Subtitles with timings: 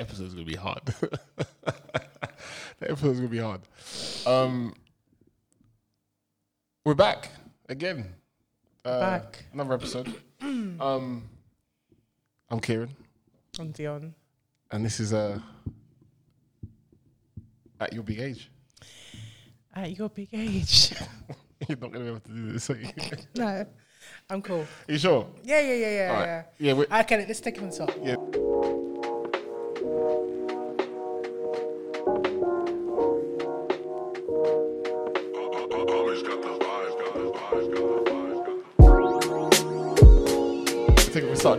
[0.00, 0.80] episode's gonna be hard.
[0.86, 1.18] the
[2.80, 3.60] episode's gonna be hard.
[4.26, 4.74] Um,
[6.84, 7.30] we're back
[7.68, 8.06] again.
[8.84, 9.44] Uh, Back.
[9.52, 10.12] Another episode.
[10.40, 11.28] um,
[12.50, 12.90] I'm Kieran,
[13.58, 14.14] I'm Dion.
[14.70, 15.38] and this is uh,
[17.78, 18.50] at your big age.
[19.74, 20.92] At your big age.
[21.68, 22.88] You're not gonna be able to do this, are you?
[23.36, 23.66] no,
[24.30, 24.66] I'm cool.
[24.88, 25.26] you sure?
[25.44, 26.24] Yeah, yeah, yeah, yeah, All right.
[26.26, 26.42] yeah.
[26.58, 26.72] Yeah.
[26.72, 27.90] we Okay, let's take it from top.
[28.02, 28.16] yeah.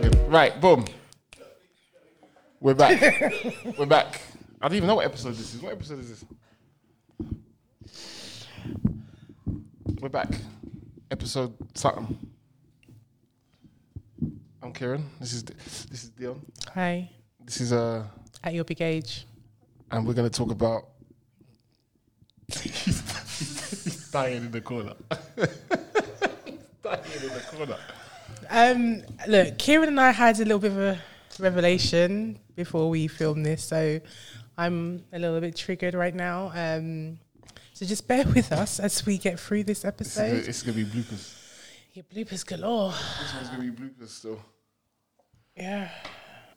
[0.00, 0.30] Take it from start again.
[0.30, 0.84] Right, boom.
[2.60, 3.00] We're back.
[3.78, 4.20] We're back.
[4.60, 5.62] I don't even know what episode this is.
[5.62, 6.24] What episode is this?
[10.00, 10.28] We're back.
[11.10, 12.18] Episode something.
[14.62, 15.10] I'm Kieran.
[15.20, 16.40] This is this is Dion.
[16.74, 17.10] Hi.
[17.44, 18.06] This is uh,
[18.44, 19.26] At your big age.
[19.90, 20.84] and we're gonna talk about.
[22.60, 24.94] he's dying in the corner.
[25.36, 27.78] he's dying in the corner.
[28.52, 30.98] Um, look, Kieran and I had a little bit of a
[31.38, 33.98] revelation before we filmed this, so
[34.58, 36.52] I'm a little bit triggered right now.
[36.54, 37.18] Um,
[37.72, 40.48] so just bear with us as we get through this This is gonna, episode.
[40.48, 41.38] it's gonna be bloopers.
[41.94, 42.92] Your bloopers galore.
[42.92, 44.38] This one's gonna be bloopers still.
[45.56, 45.88] Yeah.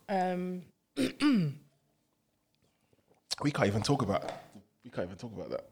[0.10, 0.64] Um,
[3.42, 4.32] We can't even talk about.
[4.84, 5.66] We can't even talk about that.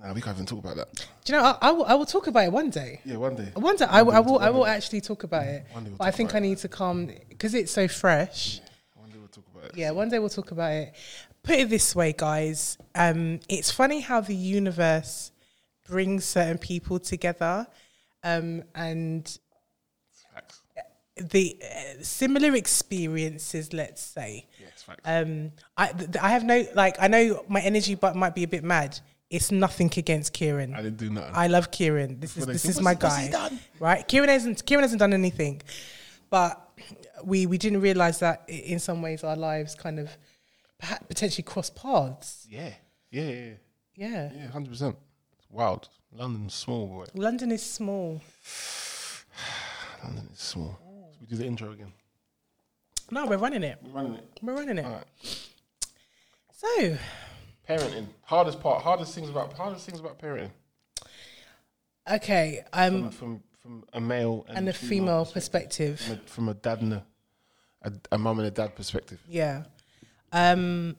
[0.00, 1.06] Nah, we can't even talk about that.
[1.24, 1.44] do you know?
[1.44, 3.00] I, I, will, I will talk about it one day.
[3.04, 3.50] Yeah, one day.
[3.54, 4.38] One day, I, will- I will.
[4.38, 5.66] I will actually talk about it.
[5.72, 7.88] One day we'll But I talk think about I need to calm because it's so
[7.88, 8.60] fresh.
[8.94, 9.76] One day we'll talk about it.
[9.76, 10.94] Yeah, one day we'll talk about it.
[11.42, 12.78] Put it this way, guys.
[12.94, 15.32] Um, it's funny how the universe
[15.88, 17.66] brings certain people together,
[18.22, 19.38] um, and
[20.32, 20.60] Facts.
[21.16, 23.72] the uh, similar experiences.
[23.72, 24.46] Let's say.
[24.86, 25.00] Facts.
[25.04, 26.96] Um, I th- I have no like.
[27.00, 29.00] I know my energy, but might be a bit mad.
[29.30, 30.74] It's nothing against Kieran.
[30.74, 31.32] I didn't do nothing.
[31.34, 32.18] I love Kieran.
[32.18, 33.50] This is this is my guy.
[33.78, 34.06] Right?
[34.08, 35.60] Kieran hasn't Kieran hasn't done anything,
[36.30, 36.66] but
[37.24, 40.16] we we didn't realize that in some ways our lives kind of
[41.08, 42.46] potentially cross paths.
[42.48, 42.70] yeah,
[43.10, 43.50] yeah, yeah,
[43.96, 44.30] yeah.
[44.34, 44.46] Yeah.
[44.48, 44.96] hundred percent.
[45.38, 45.88] It's wild.
[46.12, 47.04] London's small, boy.
[47.14, 48.22] London is small.
[50.04, 50.78] London is small.
[51.12, 51.92] So we do the intro again.
[53.10, 53.78] No, we're running it.
[53.82, 54.28] We're running it.
[54.40, 54.86] We're running it.
[54.86, 55.48] Right.
[56.52, 56.96] So
[57.68, 58.06] Parenting.
[58.22, 58.82] Hardest part.
[58.82, 59.52] Hardest things about.
[59.52, 60.50] Hardest things about parenting.
[62.10, 66.00] okay, I'm from, from a male and, and a female perspective.
[66.00, 67.04] From a, from a dad and a,
[67.82, 69.20] a, a mum and a dad perspective.
[69.28, 69.64] Yeah.
[70.32, 70.96] Um,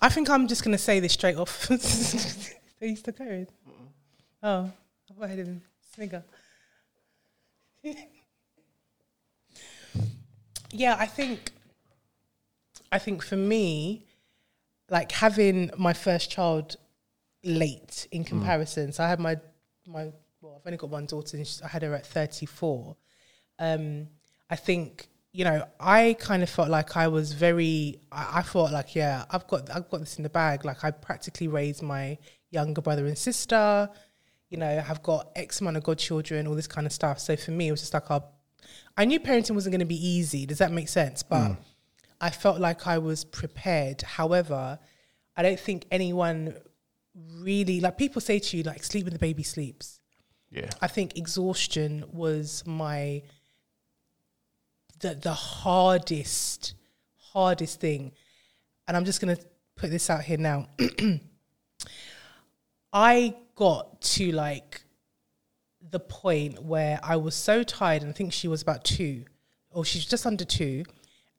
[0.00, 1.68] I think I'm just gonna say this straight off.
[2.80, 3.46] they used to go.
[4.42, 4.70] Oh,
[5.20, 5.62] I I didn't
[5.94, 6.22] snigger.
[10.70, 11.52] yeah, I think.
[12.92, 14.06] I think for me,
[14.90, 16.76] like having my first child
[17.42, 18.92] late in comparison.
[18.92, 19.36] So I had my
[19.86, 22.96] my well, I've only got one daughter, and I had her at 34.
[23.58, 24.08] Um,
[24.50, 28.00] I think you know I kind of felt like I was very.
[28.12, 30.64] I, I felt like yeah, I've got I've got this in the bag.
[30.64, 32.18] Like I practically raised my
[32.50, 33.88] younger brother and sister.
[34.50, 37.18] You know, I've got X amount of godchildren, all this kind of stuff.
[37.18, 38.24] So for me, it was just like, oh,
[38.96, 40.46] I knew parenting wasn't going to be easy.
[40.46, 41.24] Does that make sense?
[41.24, 41.56] But
[42.20, 44.02] I felt like I was prepared.
[44.02, 44.78] However,
[45.36, 46.56] I don't think anyone
[47.14, 50.00] really like people say to you like sleep when the baby sleeps.
[50.50, 50.70] Yeah.
[50.80, 53.22] I think exhaustion was my
[55.00, 56.74] the the hardest
[57.36, 58.12] hardest thing.
[58.88, 59.42] And I'm just going to
[59.76, 60.68] put this out here now.
[62.92, 64.82] I got to like
[65.90, 69.24] the point where I was so tired, and I think she was about two,
[69.70, 70.84] or she's just under two,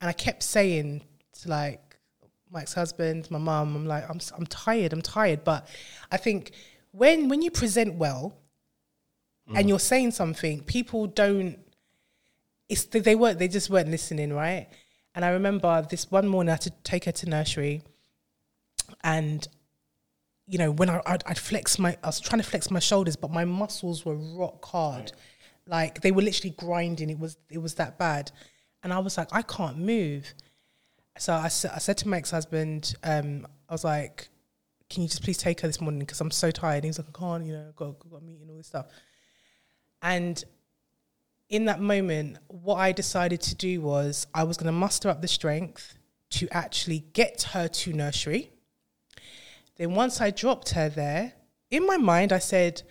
[0.02, 1.03] and I kept saying
[1.41, 1.97] to like
[2.52, 5.44] my ex-husband, my mum, I'm like, I'm I'm tired, I'm tired.
[5.44, 5.68] But
[6.12, 6.52] I think
[6.91, 8.38] when when you present well,
[9.47, 9.69] and mm.
[9.69, 11.59] you're saying something, people don't.
[12.69, 14.68] It's they weren't they just weren't listening, right?
[15.16, 17.82] And I remember this one morning I had to take her to nursery,
[19.03, 19.47] and
[20.47, 23.16] you know, when I, I'd, I'd flex my, I was trying to flex my shoulders,
[23.16, 25.11] but my muscles were rock hard.
[25.67, 27.09] Like they were literally grinding.
[27.09, 28.32] It was, it was that bad.
[28.84, 30.34] And I was like, I can't move.
[31.18, 34.29] So I, I said to my ex-husband, um, I was like,
[34.90, 36.06] can you just please take her this morning?
[36.06, 36.85] Cause I'm so tired.
[36.85, 38.85] And like, I can't, you know, got, got a meeting, all this stuff.
[40.02, 40.44] And
[41.50, 45.22] in that moment, what I decided to do was I was going to muster up
[45.22, 45.97] the strength
[46.30, 48.52] to actually get her to nursery.
[49.78, 51.34] Then once I dropped her there,
[51.72, 52.82] in my mind, I said,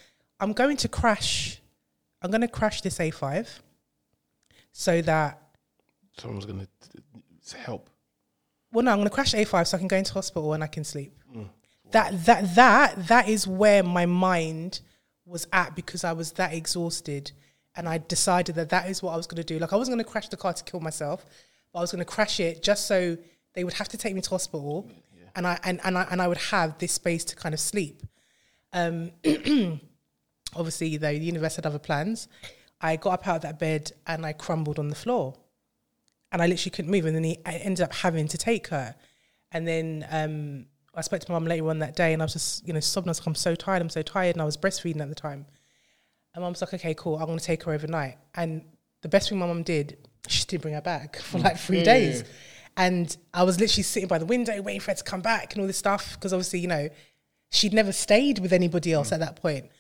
[0.41, 1.61] I'm going to crash.
[2.23, 3.61] I'm going to crash this A5
[4.73, 5.43] so that
[6.19, 6.67] Someone's gonna
[7.55, 7.91] help.
[8.73, 10.67] well, no, I'm going to crash A5 so I can go into hospital and I
[10.67, 11.17] can sleep.
[11.35, 11.49] Mm.
[11.93, 14.81] That that that that is where my mind
[15.25, 17.31] was at because I was that exhausted,
[17.77, 19.61] and I decided that that is what I was going to do.
[19.61, 21.25] Like I wasn't going to crash the car to kill myself,
[21.73, 23.17] but I was going to crash it just so
[23.55, 24.91] they would have to take me to hospital,
[25.37, 28.03] and I and, and I and I would have this space to kind of sleep.
[28.73, 29.13] Um,
[30.57, 32.27] obviously, though the universe had other plans,
[32.81, 35.35] I got up out of that bed and I crumbled on the floor
[36.33, 37.07] and I literally couldn't move.
[37.07, 38.95] And then he, I ended up having to take her.
[39.53, 42.33] And then um, I spoke to my mum later on that day, and I was
[42.33, 43.09] just, you know, sobbing.
[43.09, 43.81] I was like, I'm so tired.
[43.83, 44.35] I'm so tired.
[44.35, 45.47] And I was breastfeeding at the time.
[46.35, 47.17] And mum was like, okay, cool.
[47.17, 48.19] I'm going to take her overnight.
[48.35, 48.63] And
[49.03, 49.97] the best thing my mum did,
[50.29, 52.25] she didn't bring her back for like three Yeah, days.
[52.77, 55.63] And I was literally sitting by the window waiting for her to come back and
[55.63, 56.91] all this stuff because obviously, you know,
[57.51, 59.71] she'd never stayed with anybody else at that point.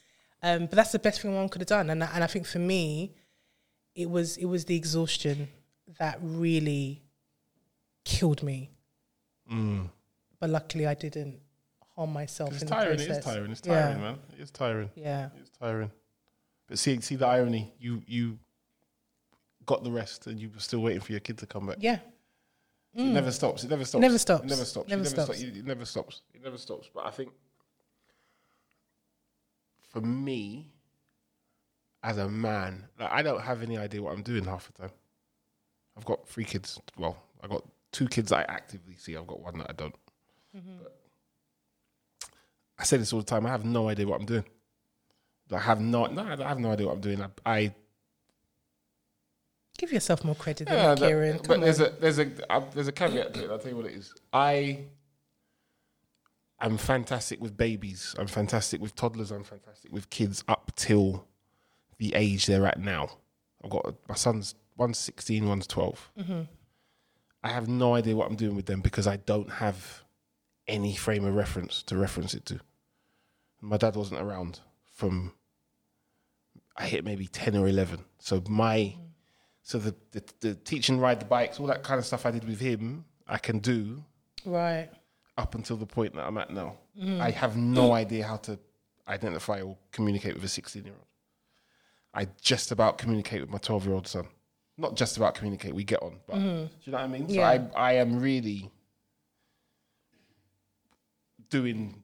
[0.42, 1.90] Um, but that's the best thing my mum could have done.
[1.90, 3.12] And, I- and I think for me,
[3.94, 5.48] it was it was the exhaustion
[5.98, 7.02] that really
[8.04, 8.70] killed me.
[9.50, 9.90] Mm.
[10.40, 11.40] But luckily, I didn't
[11.94, 12.96] harm myself It's in tiring.
[12.98, 13.18] the It process.
[13.18, 13.50] is tiring.
[13.52, 13.82] It's Yeah.
[13.82, 14.18] tiring, man.
[14.34, 14.90] It is tiring.
[14.94, 15.90] Yeah, It's tiring.
[16.66, 17.72] But see, see the irony.
[17.78, 18.38] You you
[19.66, 21.78] got the rest, and you were still waiting for your kid to come back.
[21.80, 21.98] yeah,
[22.94, 23.32] It never mm.
[23.32, 23.64] stops.
[23.64, 24.00] It never stops.
[24.02, 24.44] Never stops.
[24.44, 24.88] It never stops.
[24.88, 25.38] Never it never stops.
[25.38, 25.56] Stop.
[25.56, 26.22] It never stops.
[26.34, 26.90] It never stops.
[26.94, 27.32] But I think
[29.90, 30.70] for me,
[32.02, 34.90] as a man, like, I don't have any idea what I'm doing half the time.
[35.96, 36.80] I've got three kids.
[36.98, 39.16] Well, I got two kids that I actively see.
[39.16, 39.94] I've got one that I don't.
[40.52, 40.92] But
[42.78, 43.46] I say this all the time.
[43.46, 44.44] I have no idea what I'm doing.
[45.52, 47.22] I have no, no, I have no idea what I'm doing.
[47.22, 47.74] I, I
[49.78, 51.36] give yourself more credit yeah, than that- Kieran.
[51.38, 51.86] but Come there's on.
[51.88, 53.50] a there's a uh, there's a caveat to it.
[53.50, 54.12] I'll tell you what it is.
[54.32, 54.80] I
[56.58, 58.14] I'm fantastic with babies.
[58.18, 59.30] I'm fantastic with toddlers.
[59.30, 61.26] I'm fantastic with kids up till
[61.98, 63.08] the age they're at now.
[63.62, 66.10] I've got my son's one's 16, one's 12.
[66.18, 66.40] Mm-hmm.
[67.42, 70.02] I have no idea what I'm doing with them because I don't have
[70.66, 72.60] any frame of reference to reference it to.
[73.60, 74.60] My dad wasn't around
[74.92, 75.32] from
[76.76, 78.04] I hit maybe 10 or 11.
[78.18, 78.96] So my
[79.62, 82.30] so the, the the teach and ride the bikes, all that kind of stuff I
[82.30, 84.04] did with him, I can do
[84.44, 84.88] right.
[85.36, 86.78] up until the point that I'm at now.
[87.00, 87.20] Mm-hmm.
[87.20, 88.58] I have no idea how to
[89.08, 91.06] identify or communicate with a 16 year old.
[92.14, 94.26] I just about communicate with my 12 year old son.
[94.78, 96.18] Not just about communicate, we get on.
[96.26, 96.46] But do you
[96.92, 97.22] know what I mean?
[97.22, 97.30] Mm-hmm.
[97.34, 97.56] Yeah.
[97.56, 98.70] So I, I am really
[101.50, 102.02] doing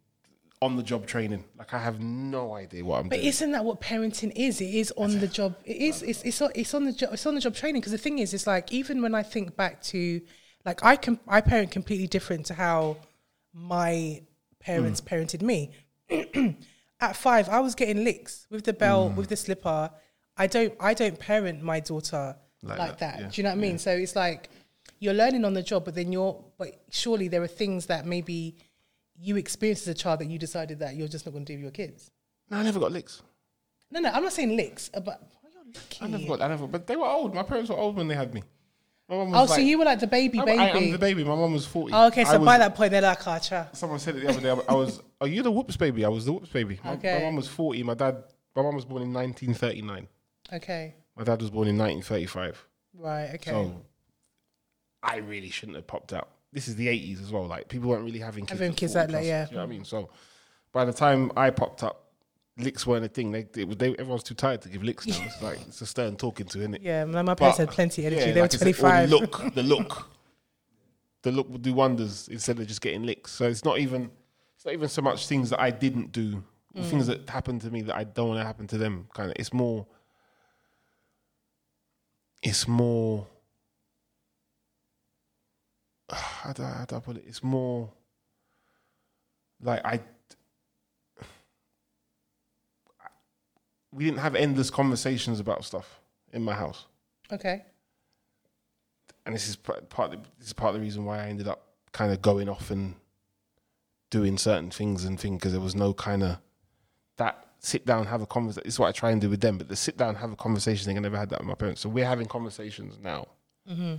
[0.60, 1.44] on the job training.
[1.58, 3.22] Like I have no idea what I'm But doing.
[3.22, 4.60] But isn't that what parenting is?
[4.60, 5.56] It is on the job.
[5.64, 6.02] It is.
[6.02, 7.10] It's it's on, it's on the job.
[7.12, 7.80] It's on the job training.
[7.80, 10.20] Because the thing is, it's like even when I think back to,
[10.64, 12.96] like I can I parent completely different to how
[13.52, 14.22] my
[14.60, 15.08] parents Mm.
[15.08, 15.70] parented me.
[17.00, 19.16] At five, I was getting licks with the belt, Mm.
[19.16, 19.90] with the slipper.
[20.36, 23.20] I don't I don't parent my daughter Like like, that, that.
[23.20, 23.78] yeah, Do you know what I mean?
[23.78, 24.48] So it's like
[25.00, 28.56] you're learning on the job, but then you're but surely there are things that maybe
[29.18, 31.56] you experienced as a child that you decided that you're just not going to do
[31.56, 32.10] with your kids.
[32.50, 33.22] no, I never got licks.
[33.90, 36.40] No, no, I'm not saying licks, uh, but oh, I never got.
[36.40, 36.66] I never.
[36.66, 37.34] But they were old.
[37.34, 38.42] My parents were old when they had me.
[39.08, 40.58] My mum was Oh, like, so you were like the baby, I, baby.
[40.58, 41.24] I am the baby.
[41.24, 41.92] My mum was forty.
[41.92, 43.68] oh, okay, so was- by that point, they're like, Archer.
[43.72, 44.50] Someone said it the other day.
[44.68, 46.80] I was, "Are you the whoops baby?" I was the whoops baby.
[46.84, 47.18] My, Okay.
[47.18, 47.82] my mum was forty.
[47.82, 48.22] My dad.
[48.56, 50.08] My mum was born in 1939.
[50.54, 52.66] Okay, My dad was born in 1935.
[52.98, 53.50] right, okay.
[53.50, 53.82] So
[55.02, 56.28] I really shouldn't have popped out.
[56.52, 57.46] This is the 80s as well.
[57.46, 58.60] Like people weren't really having kids.
[58.60, 59.46] Having kids that late, yeah.
[59.48, 59.84] You know what I mean?
[59.84, 60.10] So
[60.72, 62.12] by the time I popped up,
[62.58, 63.32] licks weren't a thing.
[63.32, 65.16] They, they, they everyone's too tired to give licks now.
[65.24, 66.82] It's like it's a stern talking to, isn't it?
[66.82, 68.28] yeah, my, my parents had plenty of energy.
[68.28, 69.10] yeah, they like were I said, 25.
[69.10, 70.08] the look, the look,
[71.22, 73.32] the look would do wonders instead of just getting licks.
[73.32, 74.10] So it's not even,
[74.56, 76.42] it's not even so much things that I didn't do,
[76.74, 79.08] or things that happened to me that I don't want to happen to them.
[79.14, 79.86] Kind of, it's more,
[82.43, 83.27] it's more.
[86.11, 87.25] How do I, how do I put it?
[87.27, 87.91] It's more
[89.63, 90.01] like I.
[93.94, 96.01] We didn't have endless conversations about stuff
[96.32, 96.87] in my house
[97.32, 97.65] okay,
[99.25, 101.67] and this is part of, this is part of the reason why I ended up
[101.93, 102.94] kind of going off and
[104.11, 106.39] doing certain things and things because there was no kind of
[107.17, 108.66] that sit down have a conversation.
[108.66, 110.84] It's what I try and do with them, but the sit down have a conversation
[110.84, 111.81] thing I never had that with my parents.
[111.81, 113.28] So we're having conversations now
[113.70, 113.94] mm-hmm.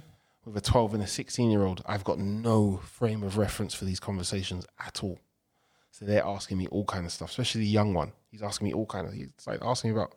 [0.46, 1.82] with a twelve and a sixteen year old.
[1.86, 5.20] I've got no frame of reference for these conversations at all.
[5.92, 8.12] So they're asking me all kind of stuff, especially the young one.
[8.32, 9.14] He's asking me all kind of.
[9.14, 10.14] He's like asking me about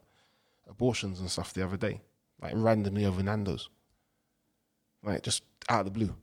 [0.68, 2.00] abortions and stuff the other day,
[2.42, 3.68] like randomly over Nando's
[5.04, 6.14] like just out of the blue.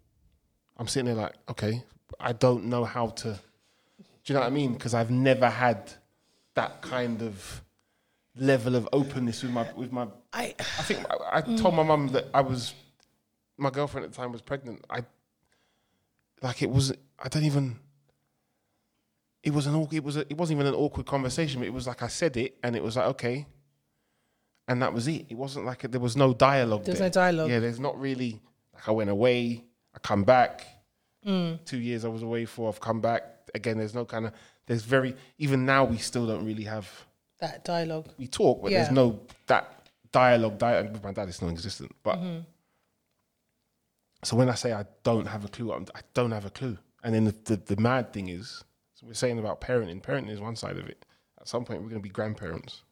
[0.77, 1.83] I'm sitting there like, okay,
[2.19, 3.39] I don't know how to.
[3.99, 4.73] Do you know what I mean?
[4.73, 5.93] Because I've never had
[6.55, 7.63] that kind of
[8.35, 10.07] level of openness with my with my.
[10.31, 12.73] I I think I, I told my mum that I was,
[13.57, 14.83] my girlfriend at the time was pregnant.
[14.89, 15.03] I
[16.41, 16.93] like it was.
[17.19, 17.79] I don't even.
[19.43, 19.97] It was an awkward.
[19.97, 20.17] It was.
[20.17, 21.59] A, it wasn't even an awkward conversation.
[21.59, 23.45] But it was like I said it, and it was like okay,
[24.67, 25.25] and that was it.
[25.29, 26.85] It wasn't like there was no dialogue.
[26.85, 27.09] There's there.
[27.09, 27.49] no dialogue.
[27.49, 28.41] Yeah, there's not really.
[28.73, 30.65] Like I went away, I come back.
[31.25, 31.63] Mm.
[31.63, 32.69] Two years I was away for.
[32.69, 33.77] I've come back again.
[33.77, 34.33] There's no kind of.
[34.65, 35.15] There's very.
[35.37, 36.89] Even now we still don't really have.
[37.39, 38.07] That dialogue.
[38.17, 40.57] We talk, but there's no that dialogue.
[40.57, 41.93] Dialogue with my dad is non-existent.
[42.03, 42.39] But Mm-hmm.
[44.23, 46.77] so when I say I don't have a clue, I'm, I don't have a clue.
[47.03, 50.01] And then the, the, the mad thing is, so we're saying about parenting.
[50.01, 51.05] Parenting is one side of it.
[51.41, 52.83] At some point, we're going to be grandparents.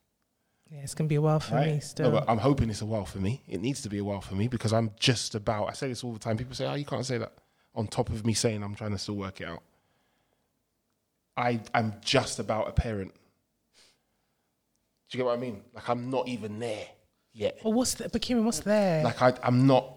[0.70, 2.12] Yeah, it's gonna be a while for me still.
[2.12, 3.44] No, but I'm hoping it's a while for me.
[3.46, 5.68] It needs to be a while for me because I'm just about.
[5.68, 6.38] I say this all the time.
[6.38, 7.34] People say, "Oh, you can't say that."
[7.76, 9.64] On top of me saying I'm trying to still work it out,
[11.38, 13.14] I I'm just about a parent.
[15.10, 15.62] Do you get what I mean?
[15.74, 16.86] Like I'm not even there
[17.34, 17.60] yet.
[17.64, 19.04] But what's the, but Kieran, what's there?
[19.04, 19.94] Like I I'm not.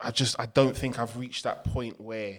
[0.00, 2.38] I just I don't think I've reached that point where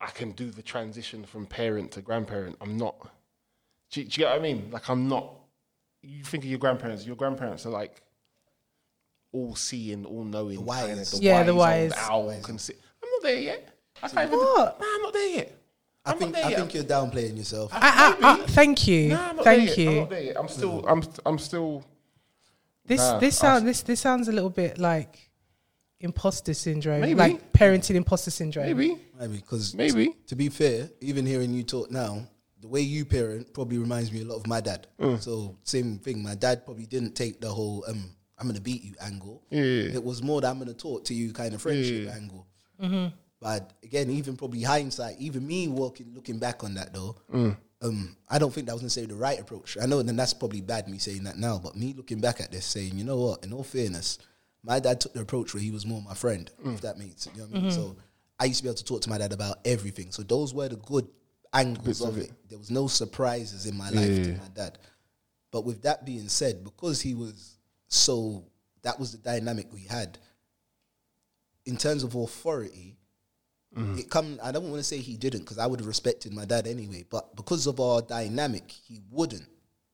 [0.00, 2.56] I can do the transition from parent to grandparent.
[2.60, 2.96] I'm not.
[3.90, 4.70] Do you, do you get what I mean?
[4.70, 5.34] Like I'm not.
[6.02, 7.04] You think of your grandparents.
[7.06, 8.00] Your grandparents are like
[9.32, 10.86] all seeing, all knowing, The wise.
[10.86, 12.00] kinda the Yeah, the wise, wise.
[12.08, 12.74] owl can see.
[13.02, 13.74] I'm not there yet.
[14.02, 14.80] I can't even, What?
[14.80, 15.57] Nah, I'm not there yet.
[16.08, 16.58] I I'm think I yet.
[16.58, 17.70] think you're downplaying yourself.
[17.74, 19.78] I, I, I, thank you, Nah, I'm thank yet.
[19.78, 20.00] I'm you.
[20.00, 20.36] not there yet.
[20.38, 20.86] I'm still.
[20.88, 21.02] I'm.
[21.26, 21.84] I'm still.
[22.86, 25.30] This Nah, this I- sound this this sounds a little bit like
[26.00, 27.14] imposter syndrome, Maybe.
[27.14, 28.66] like parenting imposter syndrome.
[28.66, 28.96] Maybe.
[29.18, 30.14] Maybe because Maybe.
[30.28, 32.26] to be fair, even hearing you talk now,
[32.60, 34.86] the way you parent probably reminds me a lot of my dad.
[35.00, 35.20] Mm.
[35.20, 36.22] So same thing.
[36.22, 39.42] My dad probably didn't take the whole um, "I'm gonna beat you" angle.
[39.50, 39.60] Yeah.
[39.98, 42.14] It was more that I'm gonna talk to you kind of friendship Yeah.
[42.14, 42.46] angle.
[43.40, 47.56] But again, even probably hindsight, even me walking, looking back on that though, Mm.
[47.82, 49.76] um, I don't think that was necessarily the right approach.
[49.80, 51.58] I know, then that's probably bad me saying that now.
[51.58, 53.44] But me looking back at this, saying, you know what?
[53.44, 54.18] In all fairness,
[54.64, 56.74] my dad took the approach where he was more my friend, Mm.
[56.74, 57.26] if that makes.
[57.26, 57.72] You know what I mean?
[57.72, 57.96] So
[58.40, 60.10] I used to be able to talk to my dad about everything.
[60.10, 61.08] So those were the good
[61.52, 62.32] angles of of it.
[62.48, 64.78] There was no surprises in my life to my dad.
[65.52, 67.54] But with that being said, because he was
[67.86, 68.44] so,
[68.82, 70.18] that was the dynamic we had.
[71.64, 72.97] In terms of authority,
[73.78, 73.98] Mm.
[73.98, 74.38] it come.
[74.42, 77.04] I don't want to say he didn't because I would have respected my dad anyway.
[77.08, 79.48] But because of our dynamic, he wouldn't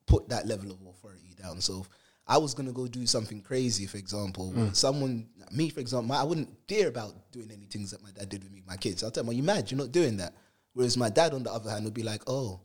[0.06, 1.60] put that level of authority down.
[1.60, 1.88] So if
[2.26, 4.74] I was gonna go do something crazy, for example, mm.
[4.74, 8.42] someone me, for example, I wouldn't dare about doing any things that my dad did
[8.42, 9.02] with me, my kids.
[9.02, 9.70] I'll tell them, "Are you mad?
[9.70, 10.34] You're not doing that."
[10.72, 12.60] Whereas my dad, on the other hand, would be like, "Oh,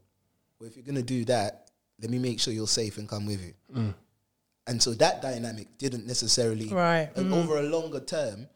[0.60, 1.70] well, if you're gonna do that,
[2.02, 3.94] let me make sure you're safe and come with you." Mm.
[4.68, 7.10] And so that dynamic didn't necessarily Right.
[7.16, 8.48] And over a longer term,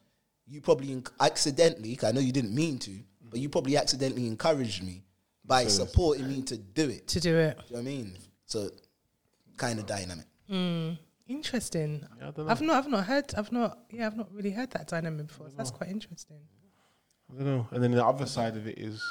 [0.46, 4.28] you probably inc- accidentally, 'cause I know you didn't mean to, but you probably accidentally
[4.28, 5.04] encouraged me
[5.46, 7.08] by supporting me to do it.
[7.10, 8.18] To do it, Do you know what I mean?
[8.46, 8.70] So,
[9.58, 10.26] kind of dynamic.
[10.48, 10.92] Hmm,
[11.28, 12.06] interesting.
[12.18, 12.52] Yeah, I don't know.
[12.52, 15.50] I've not I've not heard I've not yeah I've not really heard that dynamic before.
[15.50, 16.38] So that's quite interesting.
[17.32, 17.68] I don't know.
[17.72, 19.02] And then the other side of it is,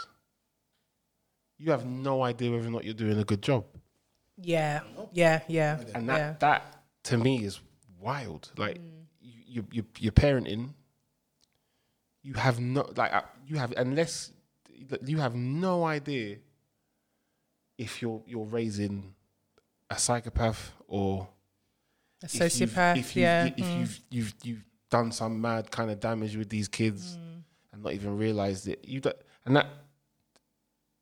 [1.59, 3.65] you have no idea whether or not you're doing a good job,
[4.37, 6.33] Yeah, yeah, yeah, and that yeah.
[6.41, 7.61] that to me is
[7.99, 8.53] wild.
[8.57, 8.79] Like
[9.21, 10.75] you, you, you you're parenting.
[12.23, 14.33] You have no like uh, you have unless
[15.05, 16.37] you have no idea
[17.79, 19.15] if you're you're raising
[19.91, 21.29] a psychopath or
[22.23, 22.97] A if you've- sociopath.
[22.99, 23.79] If, you've, yeah, if mm.
[23.81, 27.43] you've you've you've done some mad kind of damage with these kids Mm.
[27.73, 29.67] and not even realized it, you don't, and that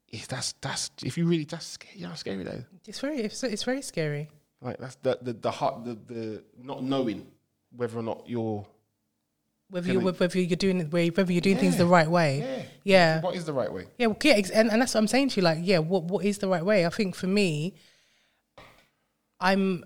[0.08, 2.64] if that's that's if you really that's scary, you know scary is.
[2.86, 4.28] it's very it's, it's very scary.
[4.62, 7.26] Like that's the the the heart the the not knowing
[7.76, 8.66] whether or not you're
[9.70, 12.40] Whether you whether you're doing it whether you're doing things the right way.
[12.40, 13.20] yeah Yeah.
[13.20, 13.86] what is the right way?
[13.98, 15.42] Yeah, well, yeah, and, and that's what I'm saying to you.
[15.42, 16.84] Like, yeah, what what is the right way?
[16.84, 17.74] I think for me,
[19.38, 19.84] I'm,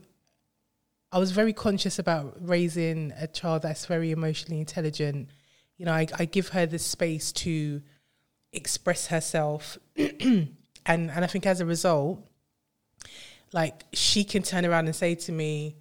[1.13, 5.29] I was very conscious about raising a child that's very emotionally intelligent.
[5.77, 7.83] You know, I, I give her the space to
[8.53, 12.27] express herself, and and I think as a result,
[13.53, 15.77] like she can turn around and say to me,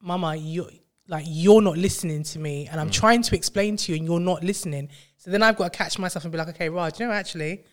[0.00, 0.68] "Mama, you."
[1.08, 4.20] Like you're not listening to me, and I'm trying to explain to you, and you're
[4.20, 4.88] not listening.
[5.16, 7.64] So then I've got to catch myself and be like, okay, Raj, you know, actually,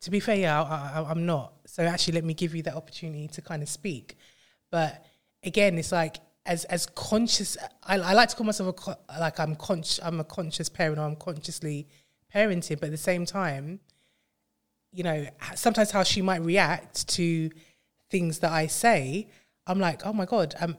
[0.00, 1.52] to be fair, yeah, I, I, I'm not.
[1.66, 4.16] So actually, let me give you that opportunity to kind of speak.
[4.70, 5.04] But
[5.42, 6.16] again, it's like
[6.46, 7.56] as as conscious.
[7.84, 10.00] I, I like to call myself a co- like I'm conscious.
[10.02, 11.86] I'm a conscious parent, or I'm consciously
[12.34, 12.80] parenting.
[12.80, 13.80] But at the same time,
[14.92, 17.50] you know, sometimes how she might react to
[18.10, 19.28] things that I say,
[19.66, 20.76] I'm like, oh my god, um,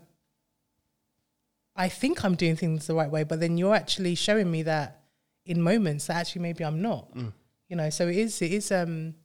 [1.76, 5.02] I think I'm doing things the right way, but then you're actually showing me that
[5.46, 7.12] in moments that actually maybe I'm not.
[7.68, 9.16] You know, so it is it is um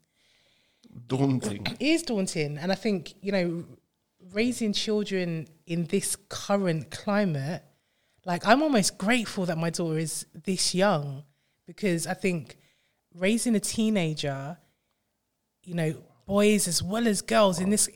[1.09, 1.67] Daunting.
[1.67, 3.65] it is daunting, and I think you know
[4.33, 7.63] raising children in this current climate,
[8.25, 11.25] like I'm almost grateful that my daughter is this young
[11.67, 12.57] because I think
[13.15, 14.57] raising a teenager,
[15.65, 17.89] you know, boys as well as girls in this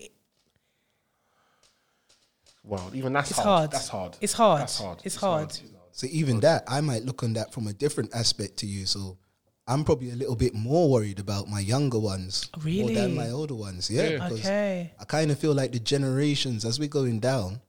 [2.62, 3.47] Well, even that's it's hard.
[3.49, 3.71] hard.
[3.73, 4.17] That's hard.
[4.21, 4.61] It's hard.
[4.61, 5.00] That's hard.
[5.05, 5.59] It's hard.
[5.93, 8.87] So even that, I might look on that from a different aspect to you.
[8.87, 9.17] So
[9.67, 12.95] I'm probably a little bit more worried about my younger ones more Really?
[12.95, 13.90] than my older ones.
[13.90, 14.11] Yeah, Yeah.
[14.29, 14.93] because Okay.
[14.99, 17.61] I kind of feel like the generations as we're going down,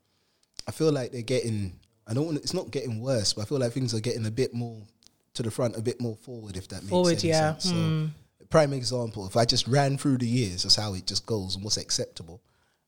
[0.67, 1.79] I feel like they're getting.
[2.07, 2.37] I don't want.
[2.39, 4.81] It's not getting worse, but I feel like things are getting a bit more
[5.33, 6.57] to the front, a bit more forward.
[6.57, 7.53] If that makes Forward, yeah.
[7.57, 7.63] sense.
[7.65, 8.05] So, Hmm.
[8.49, 9.25] prime example.
[9.25, 12.41] If I just ran through the years, that's how it just goes and what's acceptable.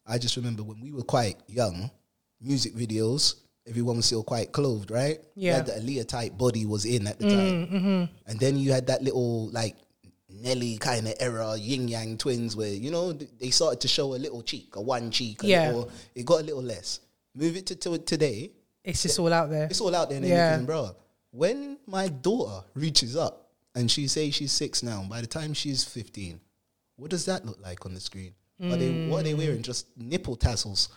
[0.06, 1.90] I just remember when we were quite young,
[2.42, 3.36] music videos.
[3.66, 5.20] Everyone was still quite clothed, right?
[5.36, 5.56] Yeah.
[5.56, 8.14] had the Aaliyah type body was in at the time, mm, mm-hmm.
[8.30, 9.78] and then you had that little like
[10.30, 14.18] Nelly kind of era, Ying Yang Twins, where you know they started to show a
[14.18, 15.68] little cheek, a one cheek, a Yeah.
[15.68, 17.00] little, it got a little less.
[17.36, 18.52] Move it to, to today,
[18.84, 19.66] It's just all out there.
[19.68, 20.48] it's all out there and Yeah.
[20.48, 20.96] everything, bro.
[21.32, 25.86] When my daughter reaches up and she says she's six now, by the time she's
[25.86, 26.42] fifteen,
[26.98, 28.34] what does that look like on the screen?
[28.72, 29.62] Are they what are they wearing?
[29.62, 30.90] Just nipple tassels,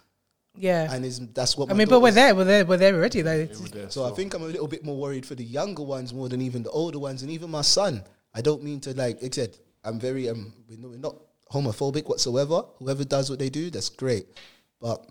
[0.56, 0.92] Yeah.
[0.92, 2.34] and is that's what I my mean, but we're there.
[2.34, 2.64] We're there.
[2.64, 3.48] We're there already, though.
[3.88, 6.40] so I think I'm a little bit more worried for the younger ones more than
[6.42, 8.04] even the older ones, and even my son.
[8.34, 9.22] I don't mean to like.
[9.22, 10.52] Like I said, I'm very um.
[10.68, 11.16] We're not- not
[11.52, 12.62] homophobic whatsoever.
[12.78, 14.26] Whoever does what they do, that's great.
[14.80, 15.06] But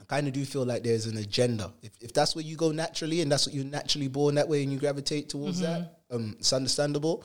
[0.00, 1.72] I kind of do feel like there's an agenda.
[1.82, 4.62] If if that's where you go naturally, and that's what you're naturally born that way,
[4.62, 7.24] and you gravitate towards that, um, it's understandable.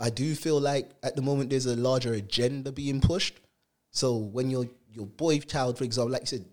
[0.00, 3.38] I do feel like at the moment there's a larger agenda being pushed.
[3.92, 6.44] So when your your boy child, for example, like you said,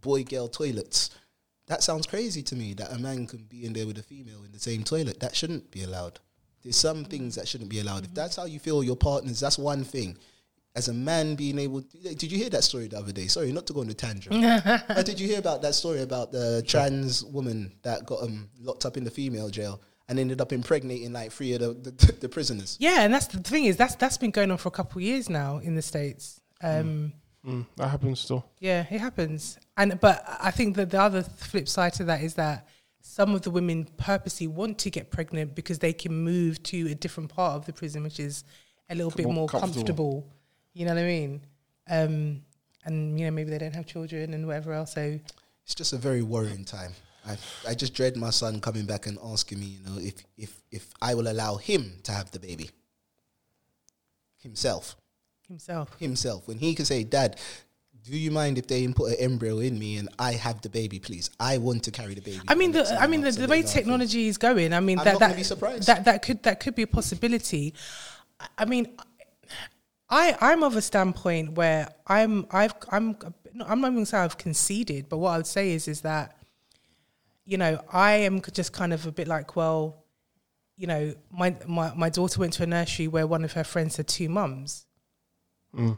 [0.00, 1.10] boy girl toilets.
[1.66, 4.42] That sounds crazy to me that a man can be in there with a female
[4.44, 5.20] in the same toilet.
[5.20, 6.18] That shouldn't be allowed.
[6.62, 8.04] There's some things that shouldn't be allowed.
[8.04, 10.18] If that's how you feel your partners, that's one thing.
[10.74, 13.26] As a man being able, to, did you hear that story the other day?
[13.26, 14.40] Sorry, not to go on the tangent.
[14.88, 18.84] but did you hear about that story about the trans woman that got um, locked
[18.84, 22.28] up in the female jail and ended up impregnating like three of the, the, the
[22.28, 22.76] prisoners?
[22.78, 25.02] Yeah, and that's the thing is that's that's been going on for a couple of
[25.02, 26.40] years now in the states.
[26.62, 27.12] Um,
[27.46, 28.44] Mm, that happens still.
[28.58, 29.58] Yeah, it happens.
[29.78, 32.68] And but I think that the other flip side to that is that
[33.00, 36.94] some of the women purposely want to get pregnant because they can move to a
[36.94, 38.44] different part of the prison, which is
[38.90, 39.74] a little bit More more comfortable.
[39.74, 40.26] comfortable.
[40.74, 41.40] You know what I mean?
[41.88, 42.42] Um,
[42.84, 44.92] and you know maybe they don't have children and whatever else.
[44.92, 45.18] So
[45.64, 46.92] it's just a very worrying time.
[47.26, 50.60] I I just dread my son coming back and asking me, you know, if if
[50.70, 52.68] if I will allow him to have the baby
[54.38, 54.96] himself,
[55.50, 55.98] himself.
[55.98, 57.38] himself, when he can say, "Dad,
[58.02, 60.98] do you mind if they put an embryo in me and I have the baby,
[60.98, 61.30] please?
[61.38, 64.28] I want to carry the baby." I mean, the, I mean, the, the way technology
[64.28, 64.72] is going.
[64.72, 65.86] I mean, I'm that that be surprised.
[65.86, 67.74] that that could that could be a possibility.
[68.56, 68.96] I- mean,
[70.08, 73.16] I I'm of a standpoint where I'm I've I'm
[73.66, 76.36] I'm not even saying I've conceded, but what I would say is is that
[77.44, 80.04] you know I am just kind of a bit like well,
[80.76, 83.96] you know, my my my daughter went to a nursery where one of her friends
[83.96, 84.86] had two mums.
[85.74, 85.96] You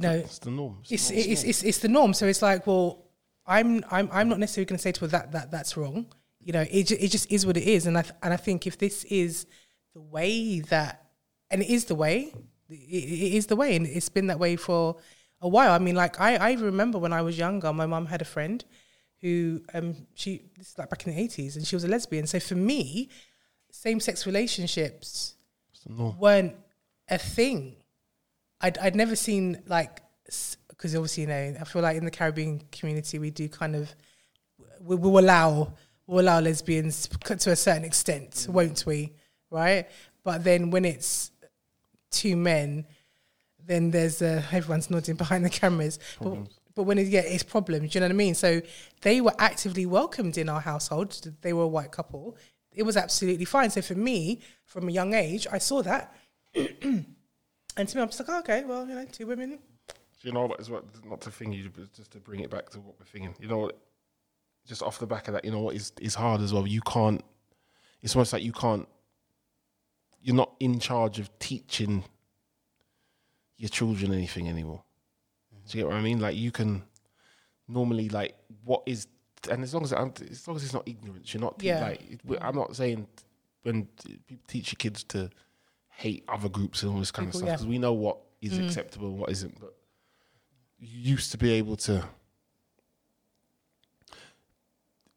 [0.00, 0.78] know, It's the norm.
[0.88, 1.30] It's, it's the norm.
[1.32, 2.14] it's, it's it's the norm.
[2.14, 3.04] So it's like, well,
[3.46, 6.06] I'm I'm I'm not necessarily going to say to her that that that's wrong.
[6.40, 8.66] You know, it it just is what it is, and I th- and I think
[8.66, 9.46] if this is
[9.94, 11.06] the way that,
[11.50, 12.32] and it is the way,
[12.68, 14.96] it, it is the way, and it's been that way for
[15.40, 15.70] a while.
[15.72, 18.64] I mean, like I I remember when I was younger, my mum had a friend
[19.20, 22.26] who um she this is like back in the eighties, and she was a lesbian.
[22.26, 23.08] So for me,
[23.70, 25.34] same sex relationships
[25.72, 26.18] It's the norm.
[26.18, 26.54] weren't
[27.08, 27.76] a thing.
[28.60, 30.02] I'd I'd never seen like
[30.68, 33.94] because obviously you know I feel like in the Caribbean community we do kind of
[34.80, 35.74] we will allow
[36.06, 39.12] we'll allow lesbians to a certain extent, won't we?
[39.50, 39.86] Right,
[40.24, 41.30] but then when it's
[42.10, 42.86] two men,
[43.66, 45.98] then there's uh, everyone's nodding behind the cameras.
[46.20, 47.92] But, but when it, yeah, it's problems.
[47.92, 48.34] Do you know what I mean?
[48.34, 48.62] So
[49.02, 51.30] they were actively welcomed in our household.
[51.42, 52.36] They were a white couple.
[52.72, 53.70] It was absolutely fine.
[53.70, 56.14] So for me, from a young age, I saw that,
[56.82, 59.58] and to me, I'm just like, oh, okay, well, you know, two women.
[60.22, 60.60] You know what?
[60.60, 63.04] Is what not to thing you, but just to bring it back to what we're
[63.06, 63.34] thinking.
[63.40, 63.78] You know what?
[64.66, 66.66] Just off the back of that, you know what is is hard as well.
[66.66, 67.22] You can't.
[68.02, 68.88] It's almost like you can't.
[70.22, 72.04] You're not in charge of teaching
[73.58, 74.82] your children anything anymore.
[75.68, 76.20] Do you get what I mean?
[76.20, 76.82] Like you can
[77.68, 79.06] normally like what is,
[79.50, 81.80] and as long as I'm, as long as it's not ignorance, you're not te- Yeah.
[81.82, 82.00] like.
[82.40, 83.06] I'm not saying
[83.62, 83.84] when
[84.26, 85.28] people teach your kids to
[85.96, 87.52] hate other groups and all this kind People, of stuff yeah.
[87.54, 89.58] because we know what is acceptable and what isn't.
[89.60, 89.74] But
[90.78, 92.04] you used to be able to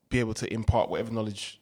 [0.09, 1.59] be able to impart whatever knowledge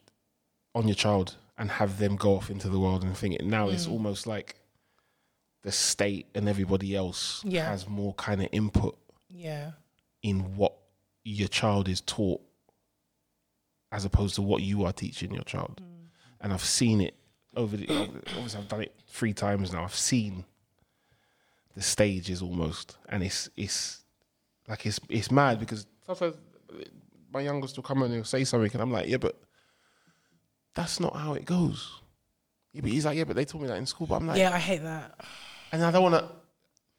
[0.76, 3.46] on your child and have them go off into the world and think it.
[3.46, 3.74] Now Mm.
[3.74, 4.60] it's almost like
[5.64, 7.68] the state and everybody else Yeah.
[7.70, 8.98] has more kind of input
[9.30, 9.72] Yeah,
[10.22, 10.78] in what
[11.24, 12.42] your child is taught
[13.92, 15.82] as opposed to what you are teaching your child.
[16.42, 17.16] and I've seen it
[17.56, 17.88] over the.
[17.90, 19.84] Obviously, I've done it three times now.
[19.84, 20.46] I've seen
[21.76, 24.04] the stages almost, and it's it's
[24.68, 26.36] like it's it's mad because sometimes
[27.34, 29.40] my youngest will come and he'll say something, and I'm like, yeah, but
[30.74, 32.02] that's not how it goes.
[32.74, 34.38] Yeah, but he's like, yeah, but they told me that in school, but I'm like,
[34.38, 35.20] yeah, I hate that.
[35.72, 36.30] and I don't want to.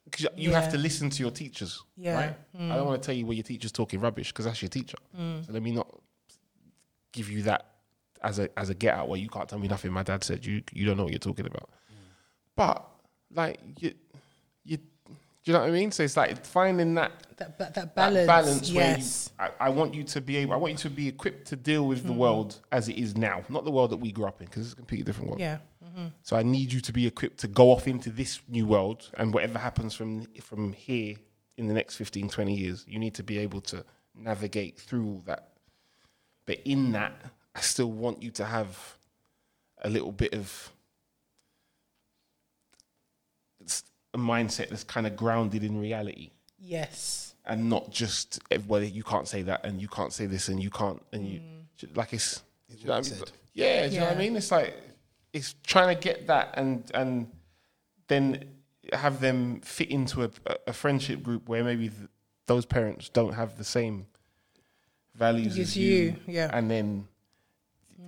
[0.05, 2.13] Because you you have to listen to your teachers, Yeah.
[2.13, 2.17] Mm.
[2.17, 2.73] right?
[2.73, 4.97] I don't want to tell you where your teacher's talking rubbish because that's your teacher.
[5.17, 5.89] So let me not
[7.13, 7.76] give you that
[8.23, 9.93] as a as a get out where you can't tell me nothing.
[9.93, 11.69] My dad said you you don't know what you're talking about.
[12.55, 12.87] But
[13.35, 13.93] like you
[14.65, 14.83] you do
[15.45, 15.91] you know what I mean?
[15.93, 18.27] So it's like finding that That that, that that balance.
[18.27, 19.31] balance where you, yes.
[19.39, 21.87] I, I want you to be able, I want you to be equipped to deal
[21.87, 22.17] with the Mm.
[22.17, 24.73] world as it is now, not the world that we grew up in, because it's
[24.73, 25.41] a completely different world.
[25.41, 25.59] yeah.
[26.23, 29.33] So I need you to be equipped to go off into this new world, and
[29.33, 31.15] whatever happens from from here
[31.57, 33.83] in the next 15, 20 years, you need to be able to
[34.15, 35.53] navigate through all that.
[36.45, 37.15] But in that,
[37.57, 38.97] I still want you to have
[39.83, 40.71] a little bit of
[44.15, 47.35] a mindset that's kind of grounded in reality Yes.
[47.45, 50.63] and not just eh, well you can't say that and you can't say this and
[50.63, 51.41] you can't and you
[51.95, 53.19] like it's do you know what I mean?
[53.19, 53.31] said.
[53.53, 54.75] yeah do you know what I mean it's like
[55.33, 57.31] it's trying to get that and and
[58.09, 58.45] then
[58.93, 60.31] have them fit into a,
[60.67, 62.09] a friendship group where maybe th-
[62.47, 64.07] those parents don't have the same
[65.15, 66.51] values As as you, you, yeah.
[66.53, 67.09] and then